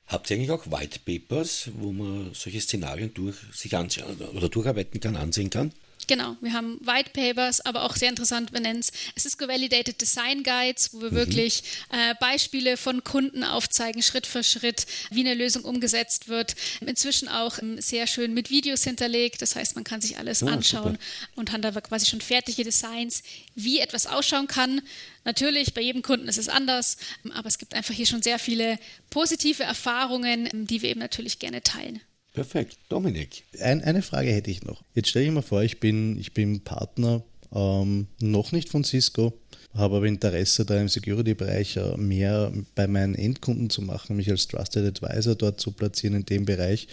[0.06, 5.00] Habt ihr eigentlich auch White Papers, wo man solche Szenarien durch sich anschauen oder durcharbeiten
[5.00, 5.72] kann, ansehen kann?
[6.06, 10.42] Genau, wir haben White Papers, aber auch sehr interessant, wir nennen es Cisco Validated Design
[10.42, 11.16] Guides, wo wir mhm.
[11.16, 16.56] wirklich äh, Beispiele von Kunden aufzeigen, Schritt für Schritt, wie eine Lösung umgesetzt wird.
[16.80, 20.46] Inzwischen auch ähm, sehr schön mit Videos hinterlegt, das heißt, man kann sich alles oh,
[20.46, 21.32] anschauen super.
[21.36, 23.22] und hat da quasi schon fertige Designs,
[23.54, 24.82] wie etwas ausschauen kann.
[25.24, 26.98] Natürlich, bei jedem Kunden ist es anders,
[27.32, 28.78] aber es gibt einfach hier schon sehr viele
[29.10, 32.00] positive Erfahrungen, die wir eben natürlich gerne teilen.
[32.34, 32.78] Perfekt.
[32.88, 33.44] Dominik.
[33.60, 34.82] Ein, eine Frage hätte ich noch.
[34.94, 37.22] Jetzt stelle ich mir vor, ich bin, ich bin Partner
[37.54, 39.32] ähm, noch nicht von Cisco,
[39.72, 44.48] habe aber Interesse, da im Security-Bereich äh, mehr bei meinen Endkunden zu machen, mich als
[44.48, 46.88] Trusted Advisor dort zu platzieren in dem Bereich.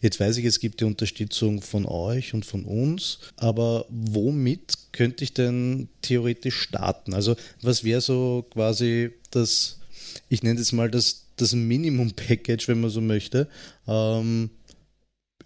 [0.00, 5.24] Jetzt weiß ich, es gibt die Unterstützung von euch und von uns, aber womit könnte
[5.24, 7.14] ich denn theoretisch starten?
[7.14, 9.80] Also was wäre so quasi das,
[10.28, 13.48] ich nenne es mal das, das Minimum-Package, wenn man so möchte,
[13.88, 14.50] ähm,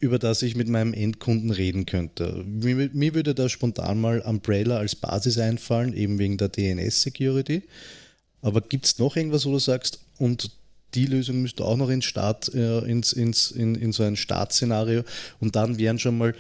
[0.01, 2.45] über das ich mit meinem Endkunden reden könnte.
[2.47, 7.63] Mir, mir würde da spontan mal Umbrella als Basis einfallen, eben wegen der DNS-Security.
[8.43, 10.51] Aber gibt es noch irgendwas, wo du sagst, und
[10.95, 15.03] die Lösung müsste auch noch ins Start, äh, ins, ins, in, in so ein Startszenario
[15.41, 16.35] und dann wären schon mal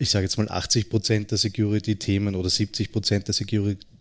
[0.00, 3.34] ich sage jetzt mal 80 Prozent der Security-Themen oder 70 Prozent der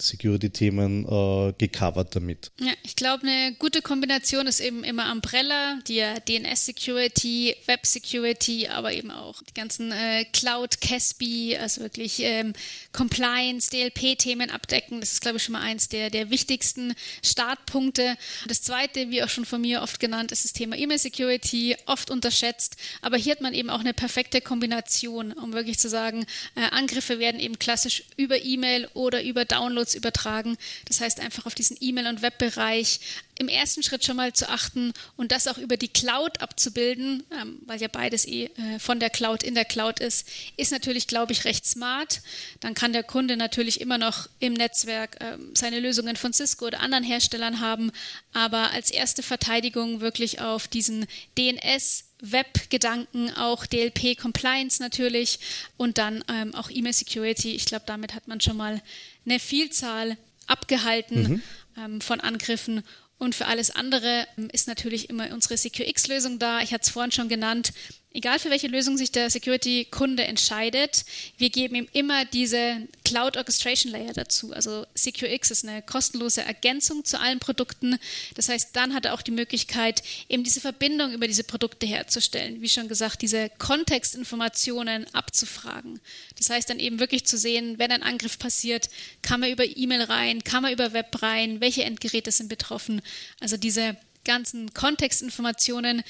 [0.01, 2.51] Security-Themen äh, gecovert damit.
[2.59, 8.93] Ja, ich glaube, eine gute Kombination ist eben immer Umbrella, die ja DNS-Security, Web-Security, aber
[8.93, 12.53] eben auch die ganzen äh, Cloud, Caspi, also wirklich ähm,
[12.91, 14.99] Compliance, DLP-Themen abdecken.
[14.99, 16.93] Das ist, glaube ich, schon mal eins der, der wichtigsten
[17.23, 18.15] Startpunkte.
[18.47, 22.75] Das zweite, wie auch schon von mir oft genannt, ist das Thema E-Mail-Security, oft unterschätzt,
[23.01, 26.25] aber hier hat man eben auch eine perfekte Kombination, um wirklich zu sagen,
[26.55, 30.57] äh, Angriffe werden eben klassisch über E-Mail oder über Downloads übertragen.
[30.85, 32.99] Das heißt einfach auf diesen E-Mail- und Webbereich
[33.39, 37.59] im ersten Schritt schon mal zu achten und das auch über die Cloud abzubilden, ähm,
[37.65, 40.27] weil ja beides eh äh, von der Cloud in der Cloud ist,
[40.57, 42.21] ist natürlich, glaube ich, recht smart.
[42.59, 46.81] Dann kann der Kunde natürlich immer noch im Netzwerk ähm, seine Lösungen von Cisco oder
[46.81, 47.91] anderen Herstellern haben,
[48.33, 55.39] aber als erste Verteidigung wirklich auf diesen DNS Web-Gedanken, auch DLP-Compliance natürlich
[55.77, 57.55] und dann ähm, auch E-Mail-Security.
[57.55, 58.81] Ich glaube, damit hat man schon mal
[59.25, 60.17] eine Vielzahl
[60.47, 61.41] abgehalten mhm.
[61.77, 62.83] ähm, von Angriffen.
[63.19, 66.61] Und für alles andere ähm, ist natürlich immer unsere SecureX-Lösung da.
[66.61, 67.73] Ich hatte es vorhin schon genannt
[68.13, 71.05] egal für welche Lösung sich der Security-Kunde entscheidet,
[71.37, 74.51] wir geben ihm immer diese Cloud Orchestration Layer dazu.
[74.53, 77.97] Also SecureX ist eine kostenlose Ergänzung zu allen Produkten.
[78.35, 82.61] Das heißt, dann hat er auch die Möglichkeit, eben diese Verbindung über diese Produkte herzustellen.
[82.61, 85.99] Wie schon gesagt, diese Kontextinformationen abzufragen.
[86.37, 88.89] Das heißt dann eben wirklich zu sehen, wenn ein Angriff passiert,
[89.21, 93.01] kann man über E-Mail rein, kann man über Web rein, welche Endgeräte sind betroffen.
[93.39, 93.95] Also diese
[94.25, 96.03] ganzen Kontextinformationen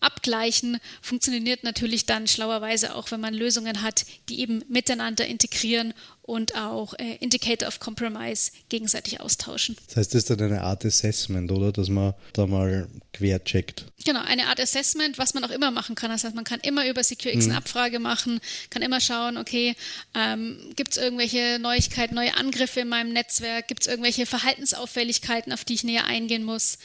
[0.00, 5.94] abgleichen, funktioniert natürlich dann schlauerweise auch, wenn man Lösungen hat, die eben miteinander integrieren
[6.26, 9.76] und auch äh, Indicator of Compromise gegenseitig austauschen.
[9.88, 11.70] Das heißt, das ist dann eine Art Assessment, oder?
[11.70, 13.84] Dass man da mal quer checkt.
[14.06, 16.10] Genau, eine Art Assessment, was man auch immer machen kann.
[16.10, 17.58] Das heißt, man kann immer über SecureX eine mhm.
[17.58, 19.76] Abfrage machen, kann immer schauen, okay,
[20.14, 25.64] ähm, gibt es irgendwelche Neuigkeiten, neue Angriffe in meinem Netzwerk, gibt es irgendwelche Verhaltensauffälligkeiten, auf
[25.64, 26.78] die ich näher eingehen muss.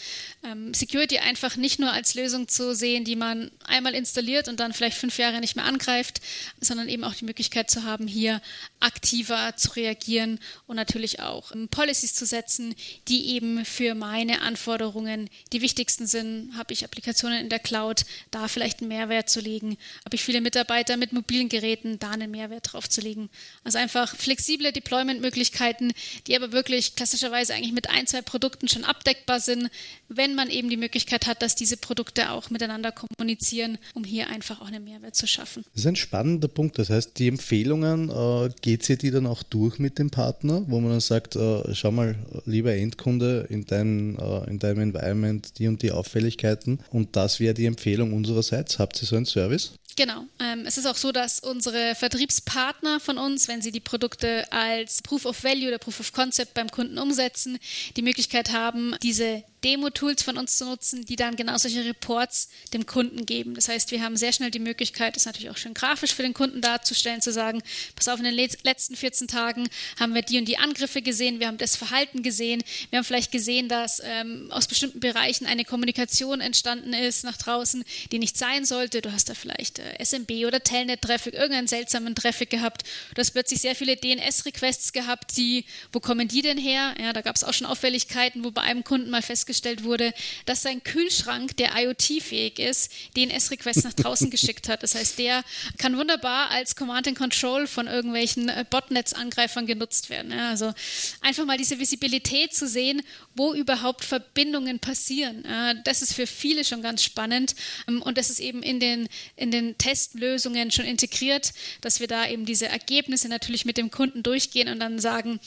[0.43, 4.73] Ähm, Security einfach nicht nur als Lösung zu sehen, die man einmal installiert und dann
[4.73, 6.21] vielleicht fünf Jahre nicht mehr angreift,
[6.59, 8.41] sondern eben auch die Möglichkeit zu haben, hier
[8.79, 12.75] aktiv aktiver zu reagieren und natürlich auch ähm, Policies zu setzen,
[13.07, 16.51] die eben für meine Anforderungen die wichtigsten sind.
[16.57, 19.77] Habe ich Applikationen in der Cloud, da vielleicht einen Mehrwert zu legen?
[20.05, 23.29] Habe ich viele Mitarbeiter mit mobilen Geräten, da einen Mehrwert drauf zu legen?
[23.63, 25.91] Also einfach flexible Deployment-Möglichkeiten,
[26.27, 29.69] die aber wirklich klassischerweise eigentlich mit ein, zwei Produkten schon abdeckbar sind,
[30.07, 34.61] wenn man eben die Möglichkeit hat, dass diese Produkte auch miteinander kommunizieren, um hier einfach
[34.61, 35.63] auch einen Mehrwert zu schaffen.
[35.73, 36.79] Das ist ein spannender Punkt.
[36.79, 40.79] Das heißt, die Empfehlungen, äh, geht ihr die dann auch durch mit dem Partner, wo
[40.79, 42.15] man dann sagt, äh, schau mal,
[42.45, 47.53] lieber Endkunde, in, dein, äh, in deinem Environment die und die Auffälligkeiten und das wäre
[47.53, 48.79] die Empfehlung unsererseits.
[48.79, 49.73] Habt ihr so einen Service?
[49.99, 50.23] Genau.
[50.39, 55.01] Ähm, es ist auch so, dass unsere Vertriebspartner von uns, wenn sie die Produkte als
[55.01, 57.57] Proof of Value oder Proof of Concept beim Kunden umsetzen,
[57.97, 62.85] die Möglichkeit haben, diese Demo-Tools von uns zu nutzen, die dann genau solche Reports dem
[62.85, 63.55] Kunden geben.
[63.55, 66.33] Das heißt, wir haben sehr schnell die Möglichkeit, das natürlich auch schön grafisch für den
[66.33, 67.61] Kunden darzustellen, zu sagen,
[67.95, 71.47] pass auf, in den letzten 14 Tagen haben wir die und die Angriffe gesehen, wir
[71.47, 76.41] haben das Verhalten gesehen, wir haben vielleicht gesehen, dass ähm, aus bestimmten Bereichen eine Kommunikation
[76.41, 79.01] entstanden ist nach draußen, die nicht sein sollte.
[79.01, 82.83] Du hast da vielleicht äh, SMB oder Telnet-Traffic, irgendeinen seltsamen Traffic gehabt.
[83.15, 86.93] Du hast plötzlich sehr viele DNS-Requests gehabt, die, wo kommen die denn her?
[87.01, 90.13] Ja, da gab es auch schon Auffälligkeiten, wo bei einem Kunden mal festgestellt wurde,
[90.45, 94.83] dass sein Kühlschrank, der IoT-fähig ist, DNS-Requests nach draußen geschickt hat.
[94.83, 95.43] Das heißt, der
[95.79, 98.65] kann wunderbar als Command and Control von irgendwelchen äh,
[98.99, 100.31] Botnets-Angreifern genutzt werden.
[100.31, 100.73] also
[101.21, 103.01] einfach mal diese Visibilität zu sehen,
[103.35, 105.43] wo überhaupt Verbindungen passieren.
[105.83, 107.55] das ist für viele schon ganz spannend
[107.87, 112.27] ähm, und das ist eben in den, in den Testlösungen schon integriert, dass wir da
[112.27, 115.39] eben diese Ergebnisse natürlich mit dem Kunden durchgehen und dann sagen,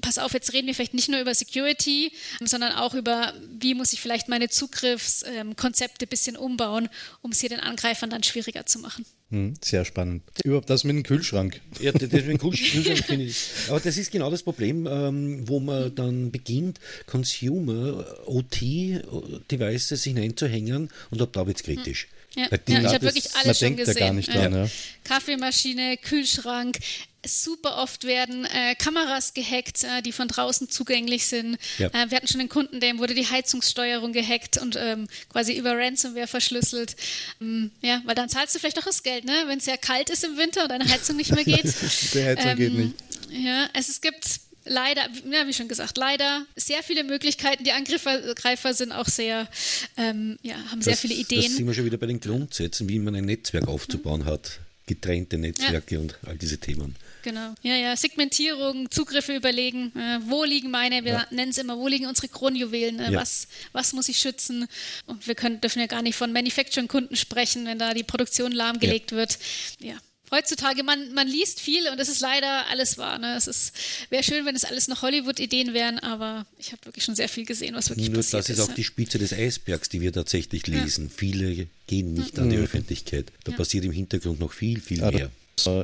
[0.00, 2.12] pass auf, jetzt reden wir vielleicht nicht nur über Security,
[2.44, 6.88] sondern auch über, wie muss ich vielleicht meine Zugriffskonzepte ein bisschen umbauen,
[7.22, 9.04] um es hier den Angreifern dann schwieriger zu machen.
[9.30, 10.22] Hm, sehr spannend.
[10.44, 11.60] Überhaupt das mit dem Kühlschrank.
[11.80, 13.48] Ja, das mit dem Kühlschrank finde ich.
[13.68, 21.22] Aber das ist genau das Problem, ähm, wo man dann beginnt, Consumer OT-Devices hineinzuhängen und
[21.22, 22.08] ab da wird es kritisch.
[22.36, 24.16] Ja, ja ich habe wirklich alles schon gesehen.
[24.16, 24.68] nicht dran, ja.
[25.04, 26.78] Kaffeemaschine, Kühlschrank,
[27.26, 31.58] super oft werden äh, Kameras gehackt, äh, die von draußen zugänglich sind.
[31.78, 31.88] Ja.
[31.88, 35.76] Äh, wir hatten schon einen Kunden, dem wurde die Heizungssteuerung gehackt und ähm, quasi über
[35.76, 36.96] Ransomware verschlüsselt.
[37.40, 39.32] Ähm, ja, weil dann zahlst du vielleicht auch das Geld, ne?
[39.46, 41.74] wenn es sehr kalt ist im Winter und deine Heizung nicht mehr geht.
[42.14, 42.94] Die Heizung ähm, geht nicht.
[43.30, 47.64] Ja, es, es gibt leider, ja, wie schon gesagt, leider sehr viele Möglichkeiten.
[47.64, 49.48] Die Angreifer sind auch sehr,
[49.96, 51.42] ähm, ja, haben sehr viele Ideen.
[51.42, 54.60] Das sind wir schon wieder bei den Grundsätzen, wie man ein Netzwerk aufzubauen hat.
[54.88, 56.00] Getrennte Netzwerke ja.
[56.00, 56.94] und all diese Themen.
[57.22, 57.54] Genau.
[57.62, 57.96] Ja, ja.
[57.96, 59.92] Segmentierung, Zugriffe überlegen.
[59.96, 61.26] Äh, wo liegen meine, wir ja.
[61.32, 63.00] nennen es immer, wo liegen unsere Kronjuwelen?
[63.00, 63.20] Äh, ja.
[63.20, 64.68] was, was muss ich schützen?
[65.06, 69.10] Und wir können, dürfen ja gar nicht von Manufacturing-Kunden sprechen, wenn da die Produktion lahmgelegt
[69.10, 69.40] wird.
[69.80, 69.96] Ja.
[70.30, 73.18] Heutzutage, man, man liest viel und es ist leider alles wahr.
[73.18, 73.36] Ne?
[73.36, 73.72] Es
[74.10, 77.44] wäre schön, wenn es alles noch Hollywood-Ideen wären, aber ich habe wirklich schon sehr viel
[77.44, 78.58] gesehen, was wirklich Nur passiert das ist.
[78.58, 81.10] Das ist auch die Spitze des Eisbergs, die wir tatsächlich lesen.
[81.14, 83.32] Viele gehen nicht an die Öffentlichkeit.
[83.44, 85.30] Da passiert im Hintergrund noch viel, viel mehr.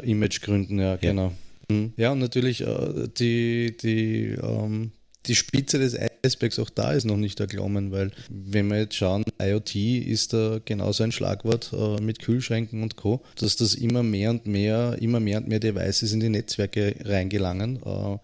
[0.02, 1.32] Imagegründen, ja, genau.
[1.68, 1.92] Mhm.
[1.96, 4.92] Ja, und natürlich äh, die, die ähm,
[5.26, 9.24] die Spitze des Eisbergs auch da ist noch nicht erklommen, weil wenn wir jetzt schauen,
[9.40, 14.30] IoT ist da genauso ein Schlagwort äh, mit Kühlschränken und Co., dass das immer mehr
[14.30, 17.76] und mehr, immer mehr und mehr Devices in die Netzwerke reingelangen.
[17.76, 18.18] Äh,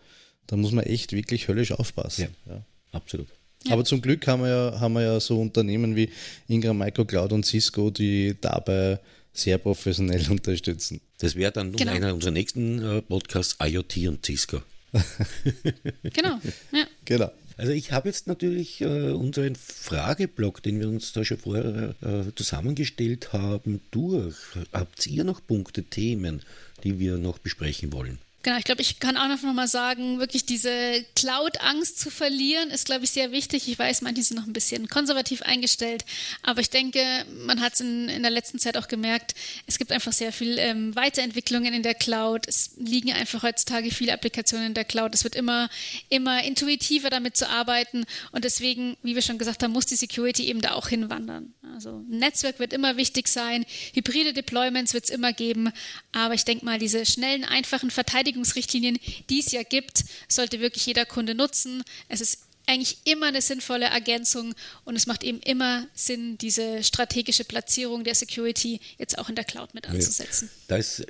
[0.46, 2.28] da muss man echt wirklich höllisch aufpassen.
[2.46, 2.62] Ja, ja.
[2.92, 3.28] absolut.
[3.64, 3.72] Ja.
[3.72, 6.10] Aber zum Glück haben wir, ja, haben wir ja so Unternehmen wie
[6.46, 9.00] Ingram Micro Cloud und Cisco, die dabei
[9.32, 11.00] sehr professionell unterstützen.
[11.18, 11.92] Das wäre dann genau.
[11.92, 14.62] einer unserer nächsten äh, Podcasts IoT und Cisco.
[16.02, 16.40] genau.
[16.72, 16.84] Ja.
[17.04, 17.30] Genau.
[17.56, 22.34] Also ich habe jetzt natürlich äh, unseren Frageblock, den wir uns da schon vorher äh,
[22.36, 24.36] zusammengestellt haben, durch.
[24.72, 26.42] Habt ihr noch Punkte, Themen,
[26.84, 28.18] die wir noch besprechen wollen?
[28.44, 32.86] Genau, ich glaube, ich kann auch noch mal sagen, wirklich diese Cloud-Angst zu verlieren, ist,
[32.86, 33.66] glaube ich, sehr wichtig.
[33.66, 36.04] Ich weiß, manche sind noch ein bisschen konservativ eingestellt,
[36.42, 37.00] aber ich denke,
[37.44, 39.34] man hat es in, in der letzten Zeit auch gemerkt,
[39.66, 42.46] es gibt einfach sehr viel ähm, Weiterentwicklungen in der Cloud.
[42.46, 45.16] Es liegen einfach heutzutage viele Applikationen in der Cloud.
[45.16, 45.68] Es wird immer,
[46.08, 50.46] immer intuitiver damit zu arbeiten und deswegen, wie wir schon gesagt haben, muss die Security
[50.46, 51.54] eben da auch hinwandern.
[51.74, 55.72] Also Netzwerk wird immer wichtig sein, hybride Deployments wird es immer geben,
[56.12, 58.98] aber ich denke mal, diese schnellen, einfachen Verteidigungen Verteidigungsrichtlinien,
[59.30, 61.82] die es ja gibt, sollte wirklich jeder Kunde nutzen.
[62.08, 64.54] Es ist eigentlich immer eine sinnvolle Ergänzung
[64.84, 69.44] und es macht eben immer Sinn, diese strategische Platzierung der Security jetzt auch in der
[69.44, 70.50] Cloud mit anzusetzen.
[70.52, 71.06] Ja, da ist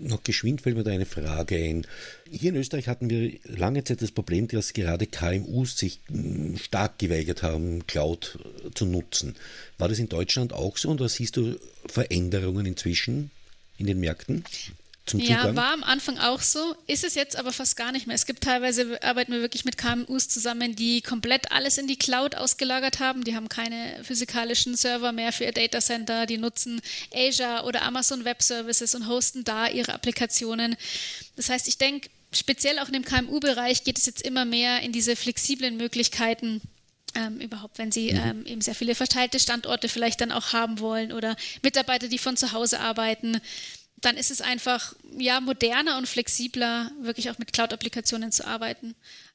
[0.00, 1.86] noch geschwind fällt mir da eine Frage ein.
[2.30, 6.98] Hier in Österreich hatten wir lange Zeit das Problem, dass gerade KMUs sich hm, stark
[6.98, 8.38] geweigert haben, Cloud
[8.74, 9.36] zu nutzen.
[9.76, 13.30] War das in Deutschland auch so und da siehst du Veränderungen inzwischen
[13.76, 14.44] in den Märkten?
[15.06, 15.36] Zum Zugang?
[15.36, 18.14] Ja, war am Anfang auch so, ist es jetzt aber fast gar nicht mehr.
[18.14, 22.36] Es gibt teilweise, arbeiten wir wirklich mit KMUs zusammen, die komplett alles in die Cloud
[22.36, 23.24] ausgelagert haben.
[23.24, 26.80] Die haben keine physikalischen Server mehr für ihr Datacenter, die nutzen
[27.12, 30.76] Azure oder Amazon Web Services und hosten da ihre Applikationen.
[31.36, 34.92] Das heißt, ich denke, speziell auch in dem KMU-Bereich geht es jetzt immer mehr in
[34.92, 36.60] diese flexiblen Möglichkeiten,
[37.14, 38.20] ähm, überhaupt, wenn sie mhm.
[38.24, 42.36] ähm, eben sehr viele verteilte Standorte vielleicht dann auch haben wollen oder Mitarbeiter, die von
[42.36, 43.40] zu Hause arbeiten
[44.02, 48.94] dann ist es einfach ja moderner und flexibler, wirklich auch mit Cloud-Applikationen zu arbeiten.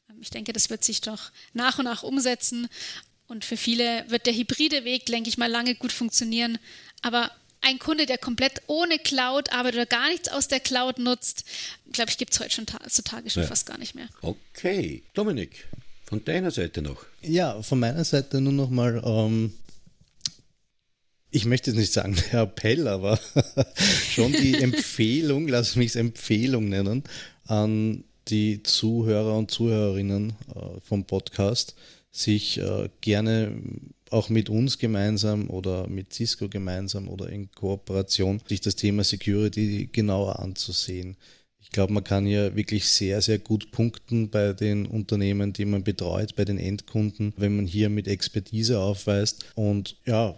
[0.09, 2.67] Ähm, ich denke, das wird sich doch nach und nach umsetzen.
[3.27, 6.59] Und für viele wird der hybride Weg, denke ich mal, lange gut funktionieren.
[7.01, 11.43] Aber ein Kunde, der komplett ohne Cloud arbeitet oder gar nichts aus der Cloud nutzt,
[11.91, 13.49] glaube ich, gibt es heute schon heutzutage schon ja.
[13.49, 14.07] fast gar nicht mehr.
[14.21, 15.03] Okay.
[15.13, 15.67] Dominik,
[16.05, 17.05] von deiner Seite noch?
[17.21, 19.53] Ja, von meiner Seite nur noch mal ähm,
[21.31, 23.19] ich möchte jetzt nicht sagen der Appell, aber
[24.09, 27.03] schon die Empfehlung, lass mich es Empfehlung nennen,
[27.45, 31.75] an die Zuhörer und Zuhörerinnen äh, vom Podcast,
[32.11, 33.61] sich äh, gerne
[34.09, 39.89] auch mit uns gemeinsam oder mit Cisco gemeinsam oder in Kooperation sich das Thema Security
[39.91, 41.17] genauer anzusehen.
[41.59, 45.83] Ich glaube, man kann hier wirklich sehr, sehr gut punkten bei den Unternehmen, die man
[45.83, 49.45] betreut, bei den Endkunden, wenn man hier mit Expertise aufweist.
[49.55, 50.33] Und ja,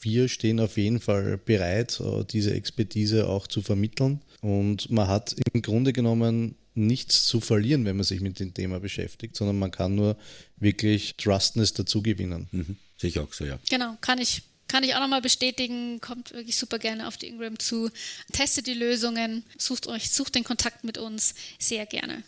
[0.00, 4.20] wir stehen auf jeden Fall bereit, äh, diese Expertise auch zu vermitteln.
[4.40, 8.78] Und man hat im Grunde genommen nichts zu verlieren, wenn man sich mit dem Thema
[8.78, 10.16] beschäftigt, sondern man kann nur
[10.56, 12.48] wirklich Trustness dazu gewinnen.
[12.52, 12.76] Mhm.
[12.96, 13.58] Sehe ich auch so, ja.
[13.68, 16.00] Genau, kann ich, kann ich auch nochmal bestätigen.
[16.00, 17.90] Kommt wirklich super gerne auf die Ingram zu.
[18.32, 22.22] Testet die Lösungen, sucht euch, sucht den Kontakt mit uns sehr gerne.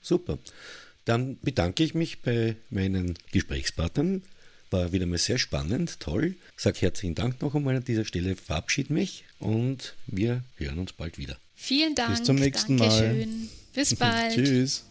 [0.00, 0.38] Super.
[1.04, 4.22] Dann bedanke ich mich bei meinen Gesprächspartnern
[4.72, 6.34] war wieder mal sehr spannend, toll.
[6.56, 11.18] Sag herzlichen Dank noch einmal an dieser Stelle, verabschiede mich und wir hören uns bald
[11.18, 11.36] wieder.
[11.54, 12.10] Vielen Dank.
[12.10, 13.18] Bis zum nächsten Dankeschön.
[13.18, 13.48] Mal.
[13.74, 14.34] Bis bald.
[14.34, 14.84] Tschüss.